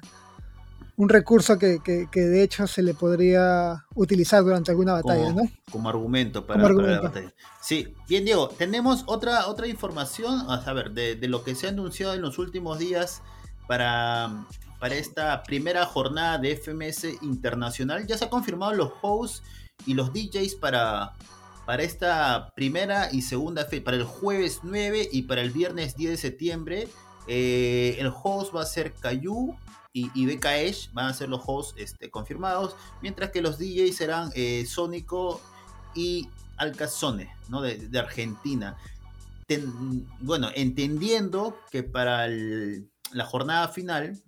un 0.97 1.09
recurso 1.09 1.57
que, 1.57 1.79
que, 1.83 2.19
de 2.19 2.43
hecho 2.43 2.67
se 2.67 2.83
le 2.83 2.93
podría 2.93 3.85
utilizar 3.95 4.43
durante 4.43 4.71
alguna 4.71 4.93
batalla, 4.93 5.31
¿no? 5.31 5.43
Como 5.71 5.87
argumento 5.87 6.45
para, 6.45 6.67
la 6.67 7.01
batalla. 7.01 7.33
Sí, 7.61 7.93
bien 8.09 8.25
Diego, 8.25 8.49
tenemos 8.49 9.03
otra, 9.05 9.47
otra 9.47 9.67
información, 9.67 10.49
a 10.49 10.61
saber, 10.63 10.91
de, 10.91 11.15
de 11.15 11.27
lo 11.27 11.43
que 11.43 11.55
se 11.55 11.67
ha 11.67 11.69
anunciado 11.69 12.13
en 12.13 12.21
los 12.21 12.39
últimos 12.39 12.79
días 12.79 13.21
para 13.67 14.45
para 14.79 14.95
esta 14.95 15.43
primera 15.43 15.85
jornada 15.85 16.37
de 16.37 16.55
FMS 16.55 17.21
Internacional. 17.21 18.05
Ya 18.07 18.17
se 18.17 18.25
han 18.25 18.29
confirmado 18.29 18.73
los 18.73 18.91
hosts 19.01 19.43
y 19.85 19.93
los 19.93 20.13
DJs 20.13 20.55
para, 20.55 21.13
para 21.65 21.83
esta 21.83 22.51
primera 22.55 23.09
y 23.11 23.21
segunda 23.21 23.65
fe, 23.65 23.81
para 23.81 23.97
el 23.97 24.03
jueves 24.03 24.61
9 24.63 25.09
y 25.11 25.23
para 25.23 25.41
el 25.41 25.51
viernes 25.51 25.95
10 25.95 26.11
de 26.11 26.17
septiembre. 26.17 26.87
Eh, 27.27 27.97
el 27.99 28.07
host 28.07 28.55
va 28.55 28.61
a 28.61 28.65
ser 28.65 28.93
Cayu 28.93 29.55
y, 29.97 30.11
y 30.13 30.39
van 30.93 31.07
a 31.07 31.13
ser 31.13 31.29
los 31.29 31.41
hosts 31.45 31.73
este, 31.77 32.11
confirmados, 32.11 32.75
mientras 33.01 33.31
que 33.31 33.41
los 33.41 33.57
DJs 33.57 33.95
serán 33.95 34.29
eh, 34.35 34.65
Sónico 34.67 35.41
y 35.95 36.29
Alcazone, 36.57 37.33
¿no? 37.49 37.61
de, 37.61 37.89
Argentina. 37.97 38.77
bueno, 40.19 40.49
entendiendo 40.53 41.57
que 41.71 41.81
para 41.81 42.27
la 42.27 43.25
jornada 43.25 43.69
final 43.69 44.21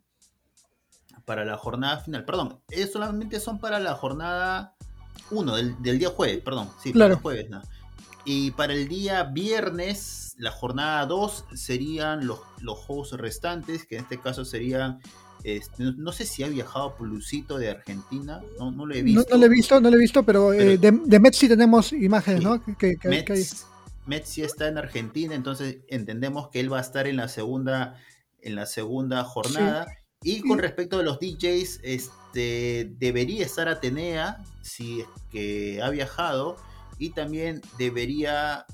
para 1.26 1.46
la 1.46 1.58
jornada 1.58 2.00
final. 2.00 2.26
Perdón, 2.26 2.60
es 2.70 2.92
solamente 2.92 3.40
son 3.40 3.60
para 3.60 3.80
la 3.80 3.94
jornada 3.94 4.74
1 5.30 5.56
del, 5.56 6.00
día 6.00 6.10
jueves, 6.10 6.42
perdón. 6.42 6.72
Sí, 6.82 6.92
claro. 6.92 7.18
jueves, 7.18 7.52
¿no? 7.52 7.62
Y 8.26 8.50
para 8.52 8.74
el 8.74 8.88
día 8.88 9.24
viernes, 9.26 10.34
la 10.40 10.50
jornada 10.50 11.06
2 11.06 11.46
serían 11.54 12.26
los, 12.26 12.40
los 12.62 12.80
juegos 12.80 13.12
restantes, 13.12 13.86
que 13.86 13.98
en 13.98 14.04
este 14.04 14.20
caso 14.20 14.44
serían 14.44 15.02
este, 15.44 15.84
no, 15.98 16.12
sé 16.12 16.26
si 16.26 16.44
ha 16.44 16.48
viajado 16.48 16.96
Plusito 16.96 17.58
de 17.58 17.70
Argentina, 17.70 18.42
no, 18.60 18.72
no 18.72 18.86
lo 18.86 18.94
he 18.94 19.02
visto. 19.02 19.26
No, 19.30 19.38
lo 19.38 19.46
he 19.46 19.50
visto, 19.50 19.80
no 19.80 19.90
lo 19.90 19.96
he 19.96 20.00
visto, 20.00 20.24
pero, 20.24 20.54
eh, 20.54 20.78
de, 20.78 20.92
de 20.92 21.20
Metz 21.20 21.38
sí 21.38 21.48
tenemos 21.48 21.94
imágenes, 21.94 22.44
¿no? 22.44 22.62
Que, 22.78 22.98
Metz, 24.06 24.30
sí 24.30 24.42
está 24.42 24.68
en 24.68 24.78
Argentina, 24.78 25.36
entonces 25.36 25.78
entendemos 25.88 26.50
que 26.50 26.60
él 26.60 26.72
va 26.72 26.80
a 26.80 26.82
estar 26.82 27.08
en 27.08 27.16
la 27.16 27.28
segunda, 27.28 27.96
en 28.42 28.56
la 28.56 28.66
segunda 28.66 29.24
jornada. 29.24 29.88
Y 30.22 30.42
con 30.42 30.60
respecto 30.60 31.00
a 31.00 31.04
los 31.04 31.20
DJs, 31.20 31.80
este, 31.84 32.92
debería 33.00 33.46
estar 33.46 33.70
Atenea, 33.70 34.44
si 34.62 35.02
es 35.02 35.08
que 35.32 35.82
ha 35.82 35.90
viajado, 35.90 36.58
y 36.98 37.12
también 37.12 37.62
debería 37.78 38.66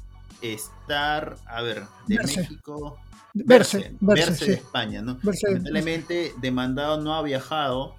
estar, 0.41 1.37
a 1.45 1.61
ver, 1.61 1.83
de 2.07 2.17
México. 2.17 2.97
Verse, 3.37 3.93
verse, 3.99 4.45
de 4.45 4.53
España, 4.53 5.01
¿no? 5.01 5.19
Lamentablemente, 5.21 6.33
demandado 6.39 7.01
no 7.01 7.15
ha 7.15 7.21
viajado, 7.21 7.93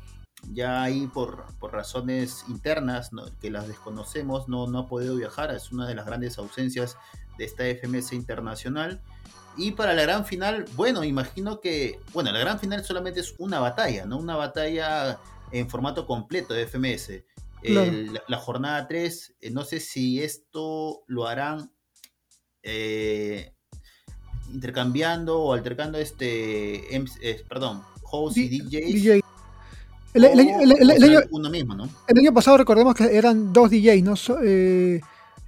ya 0.53 0.83
ahí 0.83 1.07
por, 1.09 1.45
por 1.59 1.75
razones 1.75 2.45
internas 2.49 3.11
que 3.39 3.51
las 3.51 3.69
desconocemos, 3.69 4.49
no, 4.49 4.67
no 4.67 4.79
ha 4.79 4.89
podido 4.89 5.15
viajar, 5.15 5.55
es 5.55 5.73
una 5.73 5.87
de 5.87 5.95
las 5.95 6.07
grandes 6.07 6.39
ausencias 6.39 6.97
de 7.37 7.45
esta 7.45 7.65
FMS 7.65 8.15
internacional. 8.15 9.03
Y 9.59 9.73
para 9.73 9.93
la 9.93 10.03
gran 10.03 10.25
final, 10.25 10.65
bueno, 10.75 11.05
imagino 11.05 11.61
que, 11.61 12.01
bueno, 12.15 12.33
la 12.33 12.39
gran 12.39 12.59
final 12.59 12.83
solamente 12.83 13.21
es 13.21 13.35
una 13.37 13.61
batalla, 13.61 14.07
¿no? 14.07 14.17
Una 14.17 14.37
batalla 14.37 15.19
en 15.53 15.69
formato 15.69 16.07
completo 16.07 16.55
de 16.55 16.67
FMS. 16.67 17.25
la, 17.63 18.39
jornada 18.39 18.89
3. 18.89 19.37
Eh, 19.41 19.51
no 19.51 19.65
sé 19.65 19.81
si 19.81 20.23
esto 20.23 21.03
lo 21.07 21.27
harán 21.27 21.73
eh, 22.63 23.56
intercambiando 24.53 25.41
o 25.41 25.53
altercando 25.53 25.99
este, 25.99 26.85
perdón, 27.49 27.83
host 28.03 28.39
y 28.39 28.61
DJs. 28.61 29.23
El, 30.15 30.25
año, 30.25 32.33
pasado 32.33 32.57
recordemos 32.57 32.95
que 32.95 33.17
eran 33.17 33.53
dos 33.53 33.71
DJs, 33.71 34.03
¿no? 34.03 34.15
Eh, 34.43 35.01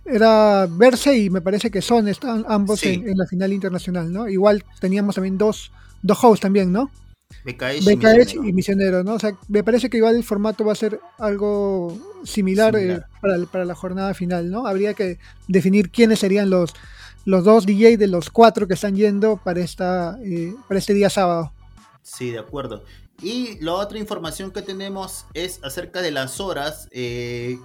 era 0.04 0.66
Verse 0.70 1.16
y 1.16 1.30
me 1.30 1.40
parece 1.40 1.70
que 1.70 1.80
Son 1.80 2.08
están 2.08 2.44
ambos 2.48 2.82
en, 2.84 3.16
la 3.16 3.26
final 3.26 3.52
internacional, 3.52 4.12
¿no? 4.12 4.28
Igual 4.28 4.64
teníamos 4.80 5.14
también 5.14 5.38
dos, 5.38 5.70
dos 6.02 6.22
hosts 6.22 6.40
también, 6.40 6.72
¿no? 6.72 6.90
BKS, 7.44 8.34
y, 8.34 8.52
Misionero. 8.52 9.04
¿no? 9.04 9.14
O 9.14 9.18
sea, 9.18 9.36
me 9.48 9.62
parece 9.62 9.88
que 9.88 9.98
igual 9.98 10.16
el 10.16 10.24
formato 10.24 10.64
va 10.64 10.72
a 10.72 10.76
ser 10.76 11.00
algo 11.18 11.98
similar, 12.24 12.76
eh, 12.76 13.00
para, 13.50 13.64
la 13.64 13.74
jornada 13.74 14.14
final, 14.14 14.50
¿no? 14.50 14.66
Habría 14.66 14.94
que 14.94 15.18
definir 15.46 15.90
quiénes 15.90 16.18
serían 16.18 16.50
los, 16.50 16.74
los 17.24 17.44
dos 17.44 17.66
DJ 17.66 17.96
de 17.96 18.06
los 18.06 18.30
cuatro 18.30 18.66
que 18.66 18.74
están 18.74 18.96
yendo 18.96 19.36
para, 19.36 19.60
esta, 19.60 20.18
eh, 20.24 20.54
para 20.66 20.78
este 20.78 20.94
día 20.94 21.10
sábado. 21.10 21.52
Sí, 22.02 22.30
de 22.30 22.38
acuerdo. 22.38 22.84
Y 23.20 23.58
la 23.60 23.74
otra 23.74 23.98
información 23.98 24.52
que 24.52 24.62
tenemos 24.62 25.26
es 25.34 25.60
acerca 25.62 26.00
de 26.02 26.10
las 26.10 26.40
horas. 26.40 26.88
Eh, 26.92 27.58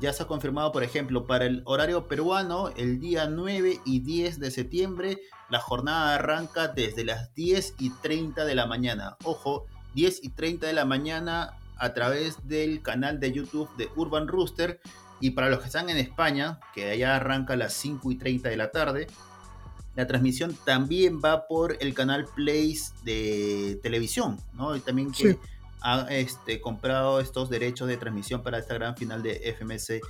ya 0.00 0.12
se 0.12 0.22
ha 0.22 0.26
confirmado, 0.26 0.72
por 0.72 0.82
ejemplo, 0.82 1.26
para 1.26 1.46
el 1.46 1.62
horario 1.64 2.06
peruano, 2.06 2.68
el 2.76 3.00
día 3.00 3.26
9 3.26 3.80
y 3.84 4.00
10 4.00 4.38
de 4.38 4.50
septiembre, 4.50 5.18
la 5.50 5.60
jornada 5.60 6.14
arranca 6.14 6.68
desde 6.68 7.04
las 7.04 7.34
10 7.34 7.74
y 7.78 7.90
30 7.90 8.44
de 8.44 8.54
la 8.54 8.66
mañana. 8.66 9.16
Ojo, 9.24 9.66
10 9.94 10.24
y 10.24 10.28
30 10.30 10.66
de 10.66 10.72
la 10.74 10.84
mañana 10.84 11.54
a 11.78 11.94
través 11.94 12.46
del 12.46 12.82
canal 12.82 13.18
de 13.18 13.32
YouTube 13.32 13.74
de 13.76 13.88
Urban 13.96 14.28
Rooster. 14.28 14.80
Y 15.20 15.30
para 15.30 15.48
los 15.48 15.60
que 15.60 15.66
están 15.66 15.88
en 15.90 15.96
España, 15.96 16.60
que 16.74 16.90
allá 16.90 17.16
arranca 17.16 17.54
a 17.54 17.56
las 17.56 17.72
5 17.74 18.12
y 18.12 18.16
30 18.16 18.50
de 18.50 18.56
la 18.56 18.70
tarde, 18.70 19.06
la 19.96 20.06
transmisión 20.06 20.56
también 20.64 21.20
va 21.24 21.48
por 21.48 21.76
el 21.80 21.92
canal 21.94 22.26
Place 22.36 22.92
de 23.02 23.80
televisión, 23.82 24.38
que 25.16 25.38
ha 25.80 26.06
este, 26.10 26.60
comprado 26.60 27.20
estos 27.20 27.50
derechos 27.50 27.88
de 27.88 27.96
transmisión 27.96 28.42
para 28.42 28.58
esta 28.58 28.74
gran 28.74 28.96
final 28.96 29.22
de 29.22 29.54
FMS 29.56 30.00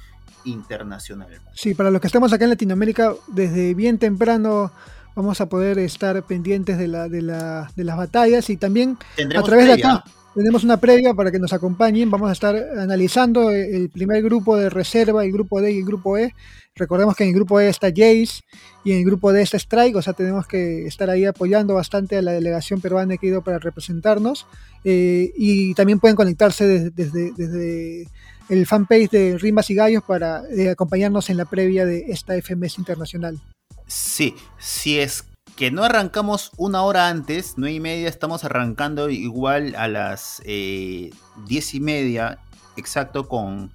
internacional. 0.45 1.29
Sí, 1.55 1.75
para 1.75 1.91
los 1.91 2.01
que 2.01 2.07
estamos 2.07 2.33
acá 2.33 2.45
en 2.45 2.51
Latinoamérica, 2.51 3.15
desde 3.27 3.75
bien 3.75 3.99
temprano 3.99 4.73
vamos 5.15 5.41
a 5.41 5.49
poder 5.49 5.79
estar 5.79 6.23
pendientes 6.25 6.79
de, 6.79 6.89
la, 6.89 7.09
de, 7.09 7.23
la, 7.23 7.71
de 7.75 7.85
las 7.85 7.97
batallas 7.97 8.51
y 8.51 8.57
también 8.57 8.97
a 9.37 9.43
través 9.43 9.67
de 9.67 9.73
acá 9.73 10.05
tenemos 10.39 10.63
una 10.63 10.77
previa 10.77 11.15
para 11.15 11.33
que 11.33 11.41
nos 11.41 11.53
acompañen. 11.53 12.13
Vamos 12.13 12.31
a 12.31 12.33
estar 12.33 12.55
analizando 12.79 13.51
el 13.51 13.91
primer 13.91 14.23
grupo 14.23 14.57
de 14.57 14.71
reserva, 14.71 15.25
el 15.25 15.33
grupo 15.33 15.61
D 15.61 15.73
y 15.73 15.79
el 15.79 15.85
grupo 15.85 16.17
E. 16.17 16.33
Recordemos 16.77 17.17
que 17.17 17.25
en 17.25 17.31
el 17.31 17.35
grupo 17.35 17.59
E 17.59 17.69
está 17.69 17.89
Jace 17.89 18.43
y 18.85 18.93
en 18.93 18.99
el 18.99 19.05
grupo 19.05 19.33
D 19.33 19.43
está 19.43 19.57
Strike, 19.57 19.97
o 19.97 20.03
sea, 20.03 20.13
tenemos 20.13 20.47
que 20.47 20.87
estar 20.87 21.11
ahí 21.11 21.25
apoyando 21.25 21.75
bastante 21.75 22.17
a 22.17 22.23
la 22.23 22.31
delegación 22.31 22.81
peruana 22.81 23.17
que 23.17 23.27
ha 23.27 23.31
ido 23.31 23.43
para 23.43 23.59
representarnos. 23.59 24.47
Eh, 24.85 25.33
y 25.37 25.75
también 25.75 25.99
pueden 25.99 26.15
conectarse 26.15 26.69
desde, 26.93 27.33
desde, 27.33 28.07
el 28.49 28.65
fanpage 28.65 29.11
de 29.11 29.39
Rimas 29.39 29.69
y 29.71 29.75
Gallos 29.75 30.05
para 30.07 30.45
eh, 30.57 30.71
acompañarnos 30.71 31.31
en 31.31 31.37
la 31.37 31.47
previa 31.47 31.85
de 31.85 32.13
esta 32.13 32.41
FMS 32.41 32.79
internacional. 32.79 33.41
Sí, 33.89 34.37
si 34.59 35.01
es 35.01 35.25
que 35.59 35.73
no 35.73 35.83
arrancamos 35.83 36.53
una 36.57 36.83
hora 36.83 37.09
antes, 37.09 37.55
nueve 37.57 37.75
y 37.75 37.81
media, 37.81 38.09
estamos 38.09 38.45
arrancando 38.45 39.11
igual 39.11 39.75
a 39.75 39.89
las 39.89 40.41
eh, 40.45 41.11
diez 41.49 41.75
y 41.75 41.81
media, 41.81 42.39
exacto 42.77 43.27
con, 43.27 43.73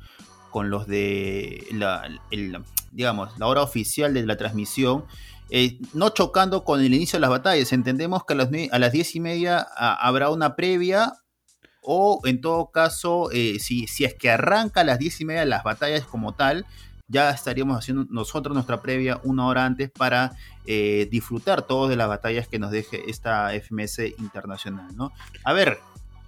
con 0.50 0.70
los 0.70 0.88
de 0.88 1.68
la, 1.72 2.08
digamos, 2.94 3.38
la 3.38 3.48
hora 3.48 3.64
oficial 3.64 4.14
de 4.14 4.26
la 4.26 4.38
transmisión. 4.38 5.04
Eh, 5.50 5.78
no 5.94 6.12
chocando 6.12 6.64
con 6.64 6.80
el 6.80 6.94
inicio 6.94 7.18
de 7.18 7.22
las 7.22 7.30
batallas. 7.30 7.74
Entendemos 7.74 8.24
que 8.24 8.32
a 8.32 8.38
las, 8.38 8.50
a 8.72 8.80
las 8.80 8.92
diez 8.94 9.14
y 9.16 9.20
media 9.20 9.60
habrá 9.76 10.30
una 10.30 10.56
previa 10.56 11.12
o 11.82 12.22
en 12.24 12.40
todo 12.40 12.72
caso, 12.72 13.30
eh, 13.34 13.58
si, 13.60 13.88
si, 13.88 14.06
es 14.06 14.16
que 14.16 14.32
arranca 14.32 14.82
a 14.82 14.84
las 14.86 15.00
diez 15.00 15.20
y 15.20 15.26
media 15.26 15.44
las 15.44 15.66
batallas 15.66 16.06
como 16.06 16.34
tal, 16.34 16.66
ya 17.14 17.30
estaríamos 17.30 17.78
haciendo 17.78 18.06
nosotros 18.10 18.56
nuestra 18.56 18.82
previa 18.82 19.22
una 19.24 19.46
hora 19.46 19.66
antes 19.66 19.92
para 19.92 20.36
eh, 20.66 21.08
disfrutar 21.12 21.62
todos 21.62 21.88
de 21.90 21.96
las 21.96 22.08
batallas 22.08 22.48
que 22.48 22.58
nos 22.58 22.72
deje 22.72 23.10
esta 23.10 23.52
FMS 23.54 24.00
internacional, 24.18 24.94
¿no? 24.98 25.12
A 25.44 25.54
ver, 25.54 25.80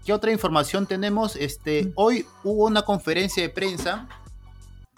¿qué 0.05 0.13
otra 0.13 0.31
información 0.31 0.85
tenemos? 0.85 1.35
Este, 1.35 1.91
hoy 1.95 2.27
hubo 2.43 2.67
una 2.67 2.83
conferencia 2.83 3.41
de 3.41 3.49
prensa. 3.49 4.07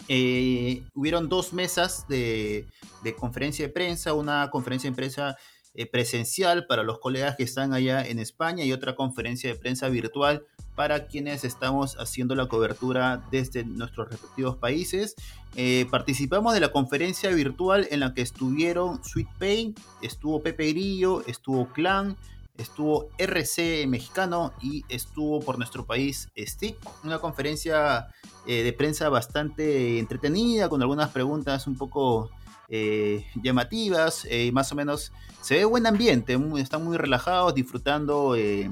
Eh, 0.08 0.82
hubieron 0.94 1.30
dos 1.30 1.54
mesas 1.54 2.06
de, 2.06 2.66
de, 3.02 3.14
conferencia 3.14 3.66
de 3.66 3.72
prensa, 3.72 4.12
una 4.12 4.50
conferencia 4.50 4.90
de 4.90 4.96
prensa 4.96 5.36
eh, 5.78 5.86
presencial 5.86 6.66
para 6.66 6.82
los 6.82 6.98
colegas 6.98 7.36
que 7.36 7.44
están 7.44 7.72
allá 7.72 8.04
en 8.04 8.18
España 8.18 8.64
y 8.64 8.72
otra 8.72 8.96
conferencia 8.96 9.48
de 9.48 9.56
prensa 9.56 9.88
virtual 9.88 10.44
para 10.74 11.06
quienes 11.06 11.44
estamos 11.44 11.94
haciendo 12.00 12.34
la 12.34 12.48
cobertura 12.48 13.22
desde 13.30 13.62
nuestros 13.62 14.08
respectivos 14.10 14.56
países. 14.56 15.14
Eh, 15.54 15.86
participamos 15.88 16.52
de 16.54 16.58
la 16.58 16.72
conferencia 16.72 17.30
virtual 17.30 17.86
en 17.92 18.00
la 18.00 18.12
que 18.12 18.22
estuvieron 18.22 19.04
Sweet 19.04 19.28
Pain, 19.38 19.74
estuvo 20.02 20.42
Pepe 20.42 20.72
Grillo, 20.72 21.24
estuvo 21.28 21.68
Clan, 21.68 22.16
estuvo 22.56 23.08
RC 23.16 23.86
mexicano 23.86 24.52
y 24.60 24.84
estuvo 24.88 25.38
por 25.38 25.58
nuestro 25.58 25.86
país 25.86 26.28
Stick. 26.36 26.76
Una 27.04 27.20
conferencia 27.20 28.08
eh, 28.48 28.64
de 28.64 28.72
prensa 28.72 29.08
bastante 29.10 30.00
entretenida, 30.00 30.68
con 30.68 30.82
algunas 30.82 31.10
preguntas 31.10 31.68
un 31.68 31.78
poco 31.78 32.30
eh, 32.70 33.24
llamativas, 33.42 34.26
eh, 34.30 34.52
más 34.52 34.70
o 34.72 34.74
menos 34.74 35.10
se 35.40 35.56
ve 35.56 35.64
buen 35.64 35.86
ambiente, 35.86 36.38
están 36.58 36.84
muy 36.84 36.98
relajados, 36.98 37.54
disfrutando 37.54 38.36
eh, 38.36 38.70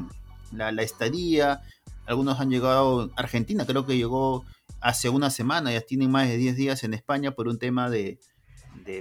la, 0.53 0.71
estadía. 0.83 1.63
Algunos 2.05 2.39
han 2.39 2.51
llegado 2.51 3.11
a 3.17 3.21
Argentina, 3.21 3.65
creo 3.65 3.87
que 3.87 3.97
llegó 3.97 4.45
hace 4.81 5.09
una 5.09 5.31
semana, 5.31 5.73
ya 5.73 5.81
tienen 5.81 6.11
más 6.11 6.29
de 6.29 6.37
10 6.37 6.57
días 6.57 6.85
en 6.85 6.93
España 6.93 7.31
por 7.31 7.49
un 7.49 7.59
tema 7.59 7.89
de, 7.89 8.19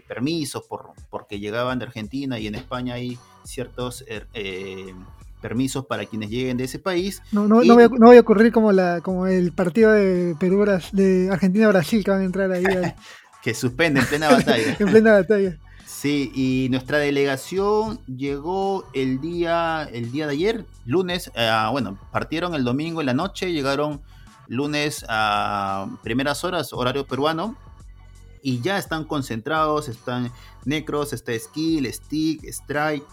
permisos, 0.08 0.64
por, 0.64 0.94
porque 1.10 1.40
llegaban 1.40 1.78
de 1.78 1.86
Argentina 1.86 2.40
y 2.40 2.48
en 2.48 2.56
España 2.56 2.96
hay 2.96 3.20
ciertos 3.44 4.04
er, 4.08 4.28
permisos 5.42 5.86
para 5.86 6.06
quienes 6.06 6.30
lleguen 6.30 6.58
de 6.58 6.64
ese 6.64 6.80
país. 6.80 7.22
No, 7.32 7.48
no, 7.48 7.62
no, 7.64 7.76
voy, 7.76 8.18
a, 8.18 8.20
ocurrir 8.22 8.52
como, 8.52 8.72
la, 8.72 9.02
como 9.02 9.28
el 9.28 9.52
partido 9.52 9.92
de 9.92 10.36
Perú, 10.40 10.66
de 10.94 11.30
Argentina-Brasil 11.32 12.04
que 12.04 12.12
van 12.12 12.22
a 12.22 12.26
entrar 12.26 12.52
ahí. 12.52 12.64
que 13.46 13.54
suspende 13.54 14.00
en 14.00 14.08
plena 14.08 14.28
batalla. 14.28 14.76
en 14.80 14.88
plena 14.90 15.14
batalla. 15.14 15.56
Sí, 15.86 16.32
y 16.34 16.68
nuestra 16.72 16.98
delegación 16.98 18.00
llegó 18.08 18.90
el 18.94 19.22
día, 19.22 19.88
el 19.94 20.12
día 20.12 20.26
de 20.26 20.34
ayer, 20.34 20.66
lunes, 20.84 21.30
eh, 21.36 21.68
bueno, 21.72 22.00
partieron 22.12 22.56
el 22.56 22.64
domingo 22.64 23.02
en 23.02 23.06
la 23.06 23.14
noche, 23.14 23.52
llegaron 23.52 24.02
lunes 24.48 25.06
a 25.10 25.88
primeras 26.02 26.44
horas, 26.44 26.74
horario 26.74 27.06
peruano, 27.06 27.56
y 28.42 28.62
ya 28.62 28.80
están 28.80 29.04
concentrados, 29.04 29.90
están 29.90 30.32
Necros, 30.66 31.14
está 31.14 31.38
Skill, 31.38 31.86
Stick, 31.94 32.44
Strike, 32.46 33.06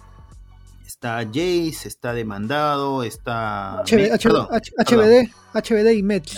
está 0.87 1.27
Jace, 1.27 1.89
está 1.89 2.15
Demandado, 2.15 3.03
está... 3.03 3.83
HBD, 3.85 5.31
HBD 5.53 5.93
y 5.93 6.03
Mets. 6.03 6.37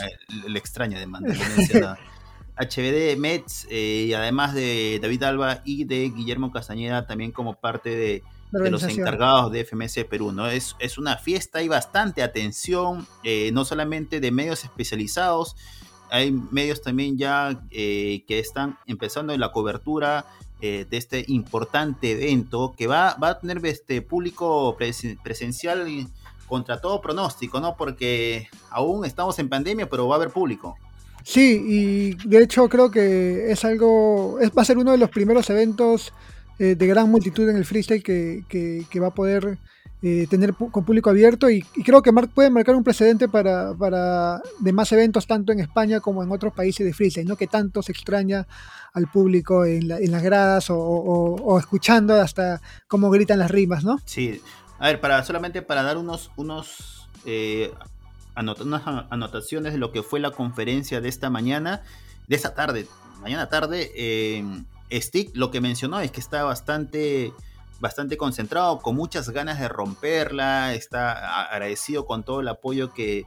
Le, 0.49 0.59
extraña 0.59 0.99
Demandado. 0.99 1.39
HBD, 2.57 3.17
Mets, 3.19 3.67
eh, 3.69 4.07
y 4.09 4.13
además 4.15 4.55
de 4.55 4.99
David 5.03 5.23
Alba 5.25 5.63
y 5.65 5.85
de 5.85 6.11
Guillermo 6.11 6.53
Castañeda, 6.53 7.07
también 7.07 7.33
como 7.33 7.55
parte 7.55 7.91
de, 7.91 8.23
los 8.53 8.85
encargados 8.85 9.51
de 9.51 9.65
FMS 9.65 10.05
Perú. 10.09 10.31
¿no? 10.31 10.49
Es, 10.49 10.77
es 10.79 10.97
una 10.97 11.17
fiesta, 11.17 11.59
hay 11.59 11.69
bastante 11.69 12.23
atención, 12.23 13.07
eh, 13.25 13.51
no 13.53 13.65
solamente 13.65 14.21
de 14.21 14.31
medios 14.31 14.63
especializados, 14.63 15.57
hay 16.11 16.31
medios 16.31 16.81
también 16.81 17.19
ya 17.19 17.61
eh, 17.71 18.25
que 18.29 18.39
están 18.39 18.79
empezando 18.87 19.33
en 19.33 19.41
la 19.41 19.51
cobertura 19.51 20.27
de 20.61 20.87
este 20.93 21.27
importante 21.29 22.13
evento 22.13 22.75
que 22.75 22.87
va, 22.87 23.17
va 23.23 23.29
a 23.29 23.39
tener 23.39 23.61
este 23.67 24.01
público 24.01 24.79
presencial 24.79 25.87
contra 26.47 26.81
todo 26.81 27.03
pronóstico, 27.03 27.61
¿no? 27.61 27.77
Porque 27.77 28.49
aún 28.71 29.05
estamos 29.05 29.39
en 29.39 29.51
pandemia, 29.51 29.91
pero 29.91 30.09
va 30.09 30.15
a 30.15 30.17
haber 30.17 30.31
público. 30.31 30.79
Sí, 31.25 31.65
y 31.67 32.29
de 32.29 32.43
hecho 32.43 32.69
creo 32.69 32.91
que 32.91 33.51
es 33.51 33.65
algo, 33.65 34.39
es, 34.41 34.51
va 34.51 34.61
a 34.61 34.65
ser 34.67 34.77
uno 34.77 34.93
de 34.93 34.99
los 34.99 35.09
primeros 35.09 35.49
eventos 35.49 36.13
eh, 36.59 36.75
de 36.75 36.87
gran 36.87 37.11
multitud 37.11 37.49
en 37.49 37.57
el 37.57 37.65
freestyle 37.65 38.03
que, 38.03 38.45
que, 38.47 39.01
va 39.01 39.07
a 39.09 39.15
poder 39.15 39.59
eh, 40.03 40.27
tener 40.29 40.53
con 40.53 40.85
público 40.85 41.09
abierto 41.09 41.49
y, 41.49 41.63
creo 41.63 42.03
que 42.03 42.13
puede 42.13 42.51
marcar 42.51 42.77
un 42.77 42.85
precedente 42.85 43.27
para, 43.27 43.73
para 43.73 44.43
demás 44.61 44.93
eventos 44.93 45.27
tanto 45.27 45.51
en 45.51 45.61
España 45.61 45.99
como 46.01 46.23
en 46.23 46.31
otros 46.31 46.53
países 46.53 46.85
de 46.85 46.93
freestyle, 46.93 47.27
¿no? 47.27 47.37
que 47.37 47.47
tanto 47.47 47.83
se 47.83 47.93
extraña 47.93 48.47
al 48.93 49.11
público 49.11 49.65
en, 49.65 49.91
en 49.91 50.13
las 50.13 50.23
gradas 50.23 50.69
o, 50.69 50.79
o, 50.79 51.59
escuchando 51.59 52.15
hasta 52.21 52.61
cómo 52.87 53.11
gritan 53.11 53.39
las 53.39 53.51
rimas, 53.51 53.83
¿no? 53.83 53.99
Sí, 54.05 54.43
a 54.79 54.89
ver, 54.89 55.01
para 55.01 55.25
solamente 55.25 55.63
para 55.63 55.83
dar 55.83 55.97
unos, 55.97 56.31
unos 56.37 57.09
eh, 57.25 57.73
unas 58.37 58.83
anotaciones 59.11 59.73
de 59.73 59.79
lo 59.79 59.93
que 59.93 60.03
fue 60.03 60.21
la 60.21 60.31
conferencia 60.31 61.01
de 61.01 61.09
esta 61.09 61.31
mañana, 61.31 61.83
de 62.27 62.37
esta 62.37 62.55
tarde, 62.55 62.87
mañana 63.21 63.49
tarde. 63.49 63.91
Eh, 63.95 64.45
Stick 64.93 65.35
lo 65.35 65.51
que 65.51 65.61
mencionó 65.61 66.01
es 66.01 66.11
que 66.11 66.21
está 66.21 66.45
bastante 66.45 67.33
bastante 67.81 68.17
concentrado, 68.17 68.79
con 68.79 68.97
muchas 68.97 69.29
ganas 69.31 69.61
de 69.61 69.69
romperla, 69.69 70.75
está 70.75 71.45
agradecido 71.51 72.07
con 72.07 72.23
todo 72.23 72.41
el 72.41 72.49
apoyo 72.49 72.93
que, 72.93 73.27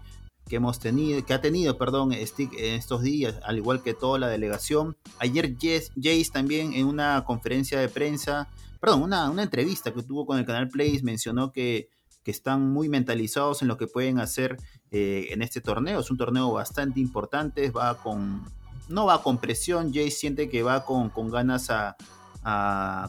hemos 0.50 0.80
tenido, 0.80 1.24
que 1.26 1.34
ha 1.34 1.42
tenido, 1.42 1.78
perdón, 1.78 2.14
Stick 2.14 2.54
en 2.54 2.76
estos 2.76 3.04
días, 3.04 3.36
al 3.44 3.58
igual 3.58 3.84
que 3.84 3.94
toda 3.94 4.18
la 4.18 4.30
delegación. 4.30 4.98
Ayer 5.20 5.56
Jace 5.56 6.32
también 6.32 6.74
en 6.74 6.88
una 6.88 7.24
conferencia 7.26 7.80
de 7.80 7.90
prensa, 7.90 8.48
perdón, 8.80 9.04
una, 9.04 9.30
una 9.30 9.44
entrevista 9.44 9.94
que 9.94 10.04
tuvo 10.04 10.26
con 10.26 10.40
el 10.40 10.46
canal 10.46 10.70
Place 10.70 11.02
mencionó 11.04 11.52
que, 11.52 11.90
que 12.28 12.32
están 12.32 12.74
muy 12.74 12.90
mentalizados 12.90 13.62
en 13.62 13.70
lo 13.70 13.78
que 13.78 13.88
pueden 13.88 14.20
hacer 14.20 14.58
eh, 14.92 15.28
en 15.30 15.42
este 15.42 15.62
torneo. 15.62 16.02
Es 16.02 16.12
un 16.12 16.18
torneo 16.18 16.52
bastante 16.52 17.00
importante, 17.00 17.72
va 17.72 18.04
con, 18.04 18.44
no 18.90 19.06
va 19.06 19.24
con 19.24 19.38
presión, 19.38 19.94
Jace 19.94 20.12
siente 20.12 20.50
que 20.50 20.62
va 20.62 20.84
con, 20.84 21.10
con 21.10 21.32
ganas 21.32 21.70
a, 21.70 21.96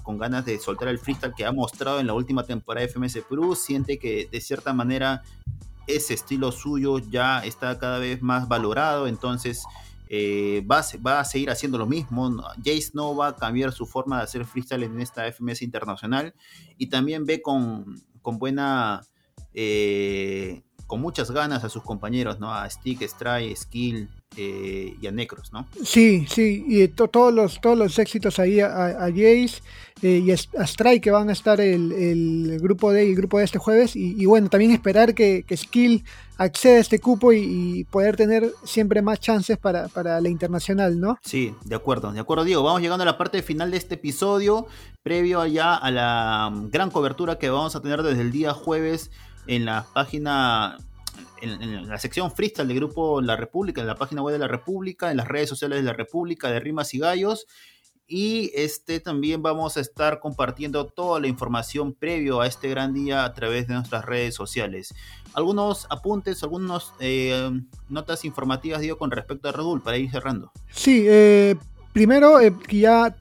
con 0.05 0.19
ganas 0.19 0.45
de 0.45 0.61
soltar 0.61 0.87
el 0.87 1.01
freestyle 1.01 1.35
que 1.37 1.45
ha 1.45 1.51
mostrado 1.51 1.99
en 1.99 2.07
la 2.07 2.15
última 2.15 2.45
temporada 2.45 2.87
de 2.87 2.93
FMS 2.93 3.25
Pro, 3.29 3.57
siente 3.57 3.99
que 3.99 4.29
de 4.31 4.41
cierta 4.41 4.73
manera 4.73 5.25
ese 5.89 6.15
estilo 6.15 6.53
suyo 6.53 7.01
ya 7.01 7.41
está 7.41 7.77
cada 7.77 7.99
vez 7.99 8.23
más 8.23 8.47
valorado, 8.47 9.09
entonces 9.09 9.65
eh, 10.09 10.65
va, 10.71 10.85
va, 11.05 11.19
a 11.19 11.25
seguir 11.25 11.51
haciendo 11.51 11.77
lo 11.77 11.87
mismo. 11.87 12.41
Jace 12.59 12.91
no 12.95 13.17
va 13.17 13.29
a 13.29 13.35
cambiar 13.35 13.73
su 13.73 13.85
forma 13.85 14.19
de 14.19 14.23
hacer 14.23 14.45
freestyle 14.45 14.85
en 14.85 15.01
esta 15.01 15.25
FMS 15.33 15.63
internacional 15.63 16.35
y 16.77 16.87
también 16.87 17.27
ve 17.27 17.43
con, 17.43 17.97
con 18.23 18.39
buena... 18.39 19.01
Eh, 19.55 20.63
con 20.87 21.03
muchas 21.03 21.31
ganas 21.31 21.65
a 21.65 21.69
sus 21.69 21.83
compañeros, 21.83 22.41
¿no? 22.41 22.53
A 22.53 22.69
Stick, 22.69 23.03
Stray, 23.07 23.55
Skill, 23.55 24.09
eh, 24.37 24.97
y 25.01 25.07
a 25.07 25.11
Necros, 25.11 25.53
¿no? 25.53 25.67
Sí, 25.83 26.27
sí, 26.29 26.65
y 26.69 26.87
todos, 26.89 27.35
los, 27.35 27.61
todos 27.61 27.77
los 27.77 27.99
éxitos 27.99 28.39
ahí 28.39 28.61
a, 28.61 28.95
Jace 29.09 29.61
eh, 30.01 30.23
y 30.25 30.31
a 30.31 30.65
Strike 30.65 31.03
que 31.03 31.11
van 31.11 31.29
a 31.29 31.33
estar 31.33 31.61
el, 31.61 32.59
grupo 32.61 32.93
de 32.93 33.09
el 33.09 33.17
grupo 33.17 33.39
de 33.39 33.45
este 33.45 33.59
jueves 33.59 33.97
y, 33.97 34.25
bueno, 34.27 34.49
también 34.49 34.71
esperar 34.71 35.15
que, 35.15 35.45
Skill 35.55 36.05
acceda 36.37 36.77
a 36.77 36.81
este 36.81 37.01
cupo 37.01 37.33
y, 37.33 37.85
poder 37.91 38.17
tener 38.17 38.53
siempre 38.65 39.03
más 39.03 39.19
chances 39.19 39.59
para, 39.59 39.89
la 40.21 40.29
internacional, 40.29 41.01
¿no? 41.01 41.19
Sí, 41.23 41.55
de 41.65 41.75
acuerdo, 41.75 42.13
de 42.13 42.21
acuerdo, 42.21 42.45
Diego. 42.45 42.63
Vamos 42.63 42.81
llegando 42.81 43.03
a 43.03 43.07
la 43.07 43.19
parte 43.19 43.43
final 43.43 43.73
de 43.73 43.77
este 43.77 43.97
episodio, 43.97 44.69
previo 45.03 45.45
ya 45.47 45.75
a 45.75 45.91
la 45.91 46.53
gran 46.71 46.91
cobertura 46.91 47.39
que 47.39 47.51
vamos 47.51 47.75
a 47.75 47.83
tener 47.83 48.03
desde 48.03 48.21
el 48.21 48.31
día 48.31 48.55
jueves 48.55 49.11
en 49.49 49.65
la 49.65 49.85
página 49.93 50.79
en, 51.41 51.89
la 51.89 51.99
sección 51.99 52.31
freestyle 52.31 52.69
del 52.69 52.77
grupo 52.77 53.21
La 53.21 53.37
República, 53.37 53.81
en 53.81 53.87
la 53.87 53.97
página 53.97 54.23
web 54.23 54.33
de 54.35 54.39
La 54.39 54.49
República, 54.49 55.11
en 55.11 55.17
las 55.17 55.29
redes 55.29 55.49
sociales 55.49 55.79
de 55.79 55.85
La 55.85 55.93
República, 55.93 56.51
de 56.51 56.61
Rimas 56.61 56.95
y 56.95 56.99
Gallos. 56.99 57.47
Y 58.11 58.51
este 58.55 59.01
también 59.01 59.43
vamos 59.43 59.77
a 59.77 59.81
estar 59.81 60.19
compartiendo 60.19 60.87
toda 60.87 61.21
la 61.21 61.29
información 61.29 61.93
previo 61.93 62.41
a 62.41 62.47
este 62.47 62.71
gran 62.71 62.95
día 62.95 63.25
a 63.25 63.35
través 63.35 63.69
de 63.69 63.75
nuestras 63.75 64.05
redes 64.07 64.35
sociales. 64.35 64.95
Algunos 65.35 65.87
apuntes, 65.91 66.43
algunas 66.43 66.95
eh, 67.01 67.51
notas 67.91 68.25
informativas, 68.25 68.81
digo, 68.81 68.97
con 68.97 69.11
respecto 69.11 69.49
a 69.49 69.53
Red 69.53 69.83
para 69.85 69.99
ir 69.99 70.11
cerrando. 70.11 70.51
Sí, 70.71 71.05
eh, 71.07 71.57
primero 71.99 72.41
eh, 72.41 72.55
ya 72.71 73.17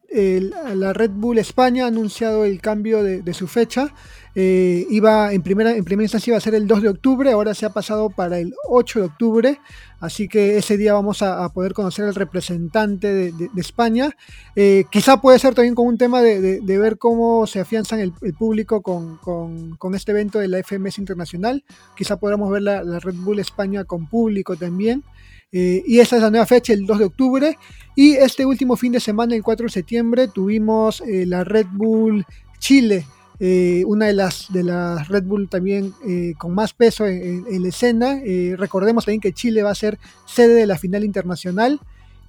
la 0.76 0.94
Red 0.94 1.10
Bull 1.12 1.40
España 1.40 1.86
ha 1.86 1.88
anunciado 1.88 2.46
el 2.46 2.62
cambio 2.62 3.02
de 3.02 3.34
su 3.34 3.48
fecha. 3.48 3.92
Eh, 4.40 4.86
iba 4.92 5.34
en 5.34 5.42
primera, 5.42 5.76
en 5.76 5.84
primera 5.84 6.04
instancia 6.04 6.30
iba 6.30 6.38
a 6.38 6.42
ser 6.42 6.54
el 6.54 6.68
2 6.68 6.84
de 6.84 6.90
octubre, 6.90 7.32
ahora 7.32 7.56
se 7.56 7.66
ha 7.66 7.72
pasado 7.72 8.12
para 8.12 8.38
el 8.38 8.54
8 8.70 9.00
de 9.00 9.06
octubre, 9.06 9.60
así 10.00 10.28
que 10.28 10.60
ese 10.60 10.78
día 10.78 10.94
vamos 10.94 11.24
a, 11.24 11.50
poder 11.50 11.74
conocer 11.74 12.06
al 12.06 12.14
representante 12.14 13.12
de, 13.32 13.50
España. 13.58 14.12
Eh, 14.56 14.84
quizá 14.92 15.22
puede 15.22 15.40
ser 15.40 15.56
también 15.56 15.74
con 15.74 15.88
un 15.88 15.98
tema 15.98 16.22
de, 16.22 16.62
ver 16.64 17.00
cómo 17.00 17.48
se 17.48 17.62
afianzan 17.62 18.00
el, 18.00 18.14
público 18.38 18.84
con, 18.84 19.96
este 19.96 20.12
evento 20.12 20.38
de 20.38 20.50
la 20.50 20.62
FMS 20.62 21.00
Internacional. 21.00 21.64
Quizá 21.96 22.18
podamos 22.18 22.52
ver 22.52 22.62
la, 22.62 23.00
Red 23.00 23.16
Bull 23.16 23.40
España 23.40 23.86
con 23.86 24.06
público 24.06 24.56
también. 24.56 25.04
Eh, 25.52 25.84
y 25.86 26.00
esa 26.00 26.18
es 26.18 26.22
la 26.22 26.30
nueva 26.30 26.46
fecha, 26.46 26.74
el 26.74 26.86
2 26.86 27.00
de 27.00 27.06
octubre. 27.06 27.58
Y 27.96 28.14
este 28.14 28.46
último 28.46 28.76
fin 28.76 28.92
de 28.92 29.00
semana, 29.00 29.36
el 29.36 29.44
4 29.44 29.66
de 29.66 29.72
septiembre, 29.72 30.28
tuvimos 30.28 31.02
la 31.06 31.44
Red 31.44 31.68
Bull 31.72 32.26
Chile 32.60 33.06
eh, 33.40 33.84
una 33.86 34.08
de 34.08 34.14
las, 34.14 34.48
de 34.52 34.64
las 34.64 35.08
Red 35.10 35.24
Bull 35.24 35.48
también 35.48 35.94
eh, 36.08 36.34
con 36.40 36.56
más 36.56 36.74
peso 36.74 37.06
en, 37.06 37.46
la 37.62 37.68
escena. 37.68 38.20
Eh, 38.26 38.56
recordemos 38.58 39.06
también 39.06 39.22
que 39.22 39.34
Chile 39.34 39.62
va 39.62 39.72
a 39.72 39.76
ser 39.76 40.00
sede 40.26 40.56
de 40.56 40.66
la 40.66 40.78
final 40.78 41.04
internacional 41.04 41.80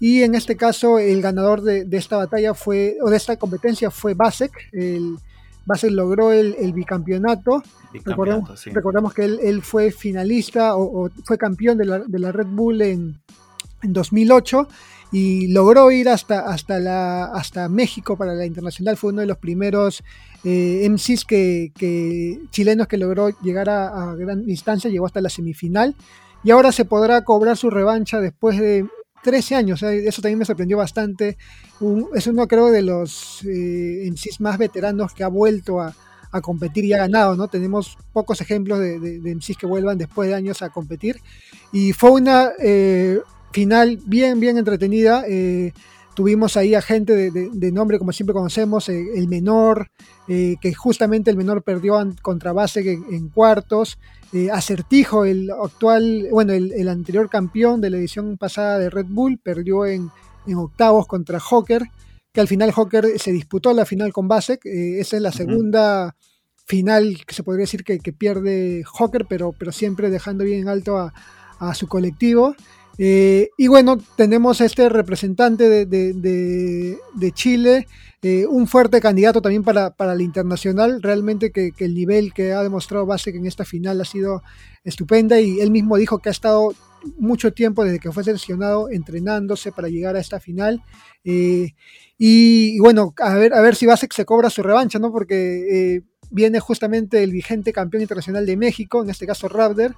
y 0.01 0.23
en 0.23 0.35
este 0.35 0.57
caso 0.57 0.99
el 0.99 1.23
ganador 1.23 1.63
de, 1.63 1.87
esta 1.93 2.19
batalla 2.19 2.53
fue, 2.55 2.99
o 3.03 3.11
de 3.11 3.17
esta 3.17 3.37
competencia 3.37 3.91
fue 3.91 4.15
Basek. 4.15 4.53
El, 4.73 5.17
Basek 5.69 5.91
logró 5.91 6.33
el, 6.33 6.73
bicampeonato. 6.73 7.63
recordemos, 7.93 9.13
que 9.13 9.25
él, 9.25 9.63
fue 9.63 9.91
finalista 9.91 10.77
o, 10.77 11.11
fue 11.25 11.37
campeón 11.37 11.77
de 11.77 11.85
la, 11.85 11.99
de 11.99 12.19
la 12.19 12.33
Red 12.33 12.47
Bull 12.47 12.81
en, 12.81 13.21
en 13.83 13.93
2008 13.93 14.67
y 15.13 15.49
logró 15.49 15.91
ir 15.91 16.09
hasta, 16.09 16.41
hasta, 16.41 16.81
la, 16.81 17.27
hasta 17.27 17.69
México 17.69 18.17
para 18.17 18.35
la 18.35 18.47
internacional. 18.47 18.97
Fue 18.97 19.11
uno 19.11 19.21
de 19.21 19.27
los 19.27 19.37
primeros 19.37 20.03
eh, 20.43 20.89
MCs 20.89 21.27
que, 21.27 22.41
chilenos 22.51 22.89
que 22.89 22.97
logró 22.97 23.29
llegar 23.43 23.69
a, 23.69 24.15
gran 24.15 24.49
instancia, 24.49 24.89
llegó 24.89 25.05
hasta 25.05 25.21
la 25.21 25.29
semifinal. 25.29 25.95
Y 26.45 26.51
ahora 26.51 26.73
se 26.73 26.87
podrá 26.87 27.25
cobrar 27.25 27.59
su 27.59 27.69
revancha 27.69 28.21
después 28.21 28.59
de 28.59 28.87
13 29.23 29.55
años. 29.55 29.83
Eso 29.83 30.23
también 30.23 30.39
me 30.39 30.45
sorprendió 30.45 30.77
bastante. 30.77 31.37
es 32.15 32.27
uno, 32.27 32.47
creo, 32.47 32.71
de 32.71 32.83
los 32.83 33.43
eh, 33.45 34.13
más 34.39 34.59
veteranos 34.59 35.13
que 35.15 35.25
ha 35.25 35.29
vuelto 35.29 35.81
a, 35.81 35.95
competir 36.43 36.85
y 36.85 36.93
ha 36.93 36.99
ganado, 36.99 37.37
¿no? 37.37 37.49
Tenemos 37.49 37.97
pocos 38.13 38.41
ejemplos 38.43 38.79
de, 38.79 39.01
de, 39.01 39.35
MCs 39.35 39.57
que 39.57 39.67
vuelvan 39.67 39.97
después 39.97 40.29
de 40.29 40.35
años 40.35 40.61
a 40.61 40.69
competir. 40.69 41.21
Y 41.73 41.93
fue 41.95 42.11
una 42.11 42.51
eh, 42.59 43.21
final 43.51 43.99
bien, 44.05 44.39
bien 44.39 44.59
entretenida. 44.59 45.25
Eh, 45.27 45.73
tuvimos 46.19 46.57
ahí 46.57 46.75
a 46.75 46.83
gente 46.83 47.31
de, 47.31 47.71
nombre, 47.71 47.97
como 47.97 48.11
siempre 48.11 48.35
conocemos, 48.35 48.89
eh, 48.89 49.07
el 49.15 49.29
menor, 49.29 49.93
eh, 50.27 50.57
que 50.61 50.75
justamente 50.75 51.31
el 51.31 51.37
menor 51.37 51.63
perdió 51.63 51.95
contra 52.23 52.53
base 52.53 52.81
en, 52.91 53.29
cuartos. 53.29 54.01
Acertijo, 54.53 55.25
el 55.25 55.49
actual, 55.53 56.27
bueno, 56.33 56.55
el, 56.55 56.89
anterior 56.89 57.31
campeón 57.31 57.81
de 57.81 57.91
la 57.91 57.99
edición 57.99 58.37
pasada 58.37 58.81
de 58.81 58.91
Red 58.91 59.07
Bull, 59.09 59.39
perdió 59.39 59.87
en, 59.87 60.11
octavos 60.57 61.07
contra 61.07 61.39
Hawker, 61.39 61.85
que 62.33 62.41
al 62.41 62.49
final 62.49 62.73
Hawker 62.73 63.17
se 63.21 63.31
disputó 63.31 63.73
la 63.73 63.87
final 63.87 64.13
con 64.13 64.27
Basek. 64.27 64.67
esa 64.67 65.17
es 65.19 65.23
la 65.23 65.31
segunda 65.31 66.17
final 66.67 67.19
que 67.29 67.35
se 67.37 67.45
podría 67.45 67.63
decir 67.63 67.85
que, 67.85 68.13
pierde 68.13 68.83
Hawker, 68.99 69.25
pero, 69.29 69.55
pero 69.57 69.71
siempre 69.71 70.11
dejando 70.11 70.43
bien 70.43 70.69
alto 70.69 70.99
a, 70.99 71.15
a 71.61 71.75
su 71.75 71.87
colectivo. 71.87 72.57
Eh, 72.99 73.51
y 73.57 73.69
bueno, 73.69 73.97
tenemos 74.17 74.61
este 74.61 74.89
representante 74.89 75.87
de, 75.87 77.33
Chile, 77.33 77.87
eh, 78.23 78.45
un 78.47 78.67
fuerte 78.67 79.01
candidato 79.01 79.41
también 79.41 79.63
para, 79.63 79.91
para 79.91 80.17
la 80.17 80.23
internacional. 80.23 81.01
Realmente 81.01 81.53
que, 81.53 81.73
el 81.79 81.95
nivel 81.95 82.35
que 82.35 82.53
ha 82.53 82.63
demostrado 82.63 83.07
Base 83.07 83.31
en 83.31 83.47
esta 83.47 83.65
final 83.65 84.01
ha 84.01 84.05
sido 84.05 84.43
estupenda 84.83 85.41
y 85.41 85.61
él 85.61 85.71
mismo 85.71 85.97
dijo 85.97 86.19
que 86.19 86.29
ha 86.29 86.33
estado 86.33 86.75
mucho 87.17 87.53
tiempo 87.53 87.85
desde 87.85 88.01
que 88.01 88.11
fue 88.11 88.25
seleccionado 88.25 88.91
entrenándose 88.91 89.71
para 89.71 89.89
llegar 89.89 90.17
a 90.17 90.21
esta 90.21 90.41
final. 90.41 90.83
Eh, 91.25 91.75
y, 92.19 92.81
bueno, 92.81 93.15
a 93.19 93.35
ver, 93.35 93.55
a 93.55 93.61
ver 93.61 93.77
si 93.77 93.87
Basek 93.87 94.13
se 94.13 94.25
cobra 94.25 94.51
su 94.51 94.65
revancha, 94.65 94.99
¿no? 94.99 95.13
Porque 95.13 96.03
viene 96.31 96.59
justamente 96.59 97.23
el 97.23 97.31
vigente 97.31 97.73
campeón 97.73 98.03
internacional 98.03 98.45
de 98.45 98.57
México, 98.57 99.05
en 99.05 99.11
este 99.11 99.25
caso 99.25 99.49
Raptor 99.49 99.95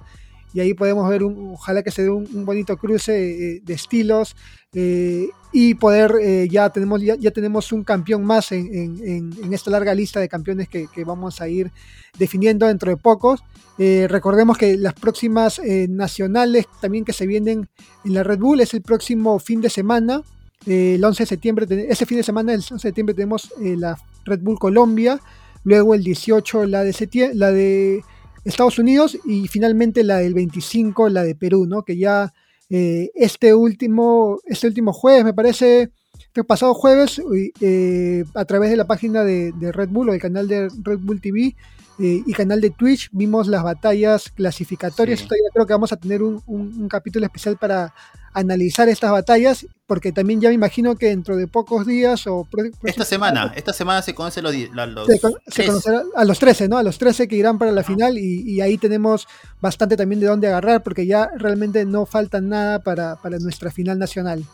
y 0.53 0.59
ahí 0.59 0.73
podemos 0.73 1.07
ver, 1.09 1.23
un, 1.23 1.53
ojalá 1.53 1.81
que 1.83 1.91
se 1.91 2.03
dé 2.03 2.09
un, 2.09 2.45
bonito 2.45 2.77
cruce 2.77 3.55
eh, 3.55 3.61
de 3.63 3.73
estilos 3.73 4.35
eh, 4.73 5.29
y 5.53 5.75
poder, 5.75 6.15
eh, 6.21 6.47
ya, 6.49 6.69
tenemos, 6.69 7.01
ya, 7.01 7.31
tenemos 7.31 7.71
un 7.71 7.83
campeón 7.83 8.23
más 8.23 8.51
en, 8.51 9.31
esta 9.51 9.71
larga 9.71 9.93
lista 9.93 10.19
de 10.19 10.29
campeones 10.29 10.67
que, 10.67 10.87
vamos 11.05 11.41
a 11.41 11.47
ir 11.47 11.71
definiendo 12.17 12.67
dentro 12.67 12.89
de 12.89 12.97
pocos. 12.97 13.43
recordemos 13.77 14.57
que 14.57 14.77
las 14.77 14.93
próximas 14.93 15.61
nacionales 15.89 16.67
también 16.81 17.03
que 17.03 17.13
se 17.13 17.27
vienen 17.27 17.67
en 18.05 18.13
la 18.13 18.23
Red 18.23 18.39
Bull 18.39 18.61
es 18.61 18.73
el 18.73 18.81
próximo 18.81 19.39
fin 19.39 19.61
de 19.61 19.69
semana. 19.69 20.21
el 20.65 21.03
11 21.03 21.23
de 21.23 21.27
septiembre, 21.27 21.87
ese 21.89 22.05
fin 22.05 22.17
de 22.17 22.23
semana, 22.23 22.53
el 22.53 22.59
11 22.59 22.73
de 22.73 22.79
septiembre, 22.79 23.15
tenemos 23.15 23.53
la 23.59 23.97
Red 24.25 24.41
Bull 24.41 24.59
Colombia. 24.59 25.19
Luego 25.63 25.93
el 25.93 26.03
18 26.03 26.65
la 26.65 26.83
de, 26.83 27.31
la 27.33 27.51
de 27.51 28.03
Estados 28.43 28.79
Unidos 28.79 29.17
y 29.25 29.47
finalmente 29.47 30.03
la 30.03 30.17
del 30.17 30.33
25, 30.33 31.09
la 31.09 31.23
de 31.23 31.35
Perú, 31.35 31.65
¿no? 31.67 31.83
Que 31.83 31.97
ya 31.97 32.33
eh, 32.69 33.11
este, 33.15 33.53
último, 33.53 34.39
este 34.45 34.67
último 34.67 34.93
jueves, 34.93 35.23
me 35.23 35.33
parece, 35.33 35.91
Este 36.31 36.43
pasado 36.45 36.73
jueves, 36.73 37.21
eh, 37.59 38.23
a 38.33 38.45
través 38.45 38.69
de 38.69 38.77
la 38.77 38.85
página 38.85 39.23
de, 39.23 39.53
Red 39.59 39.89
Bull 39.89 40.09
o 40.09 40.13
el 40.13 40.21
canal 40.21 40.47
de 40.47 40.69
Red 40.81 40.99
Bull 40.99 41.19
TV 41.19 41.55
eh, 41.99 42.23
y 42.25 42.33
canal 42.33 42.61
de 42.61 42.69
Twitch, 42.69 43.09
vimos 43.11 43.47
las 43.47 43.63
batallas 43.63 44.31
clasificatorias. 44.31 45.27
creo 45.53 45.65
que 45.65 45.73
vamos 45.73 45.91
a 45.91 45.97
tener 45.97 46.23
un 46.23 46.87
capítulo 46.89 47.25
especial 47.25 47.57
para 47.57 47.93
analizar 48.33 48.87
estas 48.89 49.11
batallas, 49.11 49.65
porque 49.87 50.11
también 50.11 50.39
ya 50.39 50.49
me 50.49 50.55
imagino 50.55 50.95
que 50.95 51.07
dentro 51.07 51.35
de 51.35 51.47
pocos 51.47 51.85
días 51.85 52.25
o... 52.27 52.47
Esta 52.83 53.03
semana, 53.03 53.51
esta 53.55 53.73
semana 53.73 54.01
se 54.01 54.15
conoce 54.15 54.41
los... 54.41 54.55
los 54.55 55.07
se, 55.47 55.65
conocerá 55.65 56.03
a 56.15 56.25
los 56.25 56.39
13, 56.39 56.69
¿no? 56.69 56.77
A 56.77 56.83
los 56.83 56.97
13 56.97 57.27
que 57.27 57.35
irán 57.35 57.57
para 57.57 57.71
la 57.71 57.83
final 57.83 58.17
y, 58.17 58.61
ahí 58.61 58.77
tenemos 58.77 59.27
bastante 59.59 59.97
también 59.97 60.21
de 60.21 60.27
dónde 60.27 60.47
agarrar, 60.47 60.83
porque 60.83 61.05
ya 61.05 61.29
realmente 61.37 61.83
no 61.85 62.05
falta 62.05 62.39
nada 62.41 62.79
para, 62.79 63.17
nuestra 63.39 63.71
final 63.71 63.99
nacional. 63.99 64.45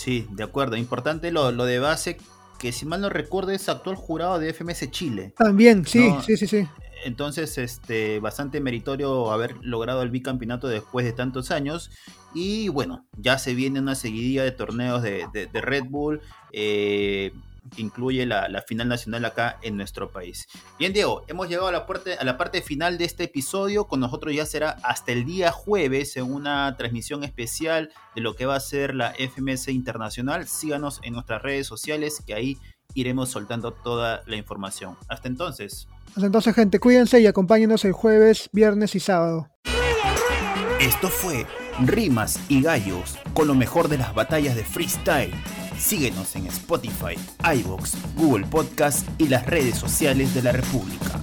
Sí, 0.00 0.26
de 0.30 0.44
acuerdo. 0.44 0.78
Importante 0.78 1.30
lo, 1.30 1.52
lo 1.52 1.66
de 1.66 1.78
base, 1.78 2.16
que 2.58 2.72
si 2.72 2.86
mal 2.86 3.02
no 3.02 3.10
recuerdo 3.10 3.50
es 3.50 3.68
actual 3.68 3.96
jurado 3.96 4.38
de 4.38 4.54
FMS 4.54 4.90
Chile. 4.90 5.34
También, 5.36 5.84
sí, 5.84 6.08
sí, 6.24 6.38
sí, 6.38 6.46
sí. 6.46 6.66
Entonces, 7.04 7.58
este, 7.58 8.18
bastante 8.18 8.62
meritorio 8.62 9.30
haber 9.30 9.56
logrado 9.60 10.00
el 10.00 10.08
bicampeonato 10.08 10.68
después 10.68 11.04
de 11.04 11.12
tantos 11.12 11.50
años. 11.50 11.90
Y 12.32 12.70
bueno, 12.70 13.04
ya 13.18 13.36
se 13.36 13.52
viene 13.54 13.78
una 13.78 13.94
seguidilla 13.94 14.42
de 14.42 14.52
torneos 14.52 15.02
de, 15.02 15.50
Red 15.52 15.84
Bull. 15.90 16.22
Eh, 16.50 17.32
que 17.74 17.82
incluye 17.82 18.26
la, 18.26 18.62
final 18.66 18.88
nacional 18.88 19.24
acá 19.24 19.58
en 19.62 19.76
nuestro 19.76 20.10
país. 20.10 20.46
Bien, 20.78 20.92
Diego, 20.92 21.24
hemos 21.28 21.48
llegado 21.48 21.68
a 21.68 21.72
la, 21.72 21.86
parte, 21.86 22.14
a 22.14 22.24
la 22.24 22.36
parte 22.36 22.62
final 22.62 22.98
de 22.98 23.04
este 23.04 23.24
episodio. 23.24 23.86
Con 23.86 24.00
nosotros 24.00 24.34
ya 24.34 24.46
será 24.46 24.76
hasta 24.82 25.12
el 25.12 25.24
día 25.24 25.52
jueves 25.52 26.16
en 26.16 26.32
una 26.32 26.76
transmisión 26.76 27.24
especial 27.24 27.92
de 28.14 28.20
lo 28.20 28.34
que 28.34 28.46
va 28.46 28.56
a 28.56 28.60
ser 28.60 28.94
la 28.94 29.14
FMS 29.14 29.68
Internacional. 29.68 30.46
Síganos 30.46 31.00
en 31.02 31.14
nuestras 31.14 31.42
redes 31.42 31.66
sociales 31.66 32.22
que 32.26 32.34
ahí 32.34 32.58
iremos 32.94 33.30
soltando 33.30 33.72
toda 33.72 34.22
la 34.26 34.36
información. 34.36 34.96
Hasta 35.08 35.28
entonces. 35.28 35.88
Hasta 36.08 36.26
entonces, 36.26 36.54
gente, 36.54 36.80
cuídense 36.80 37.20
y 37.20 37.26
acompáñenos 37.26 37.84
el 37.84 37.92
jueves, 37.92 38.48
viernes 38.52 38.94
y 38.94 39.00
sábado. 39.00 39.48
Esto 40.80 41.08
fue 41.08 41.46
Rimas 41.84 42.40
y 42.48 42.62
Gallos 42.62 43.18
con 43.34 43.46
lo 43.46 43.54
mejor 43.54 43.88
de 43.88 43.98
las 43.98 44.14
batallas 44.14 44.56
de 44.56 44.64
freestyle. 44.64 45.32
Síguenos 45.80 46.36
en 46.36 46.46
Spotify, 46.46 47.16
iVoox, 47.42 47.94
Google 48.14 48.46
Podcast 48.46 49.08
y 49.18 49.28
las 49.28 49.46
redes 49.46 49.76
sociales 49.76 50.34
de 50.34 50.42
la 50.42 50.52
República. 50.52 51.20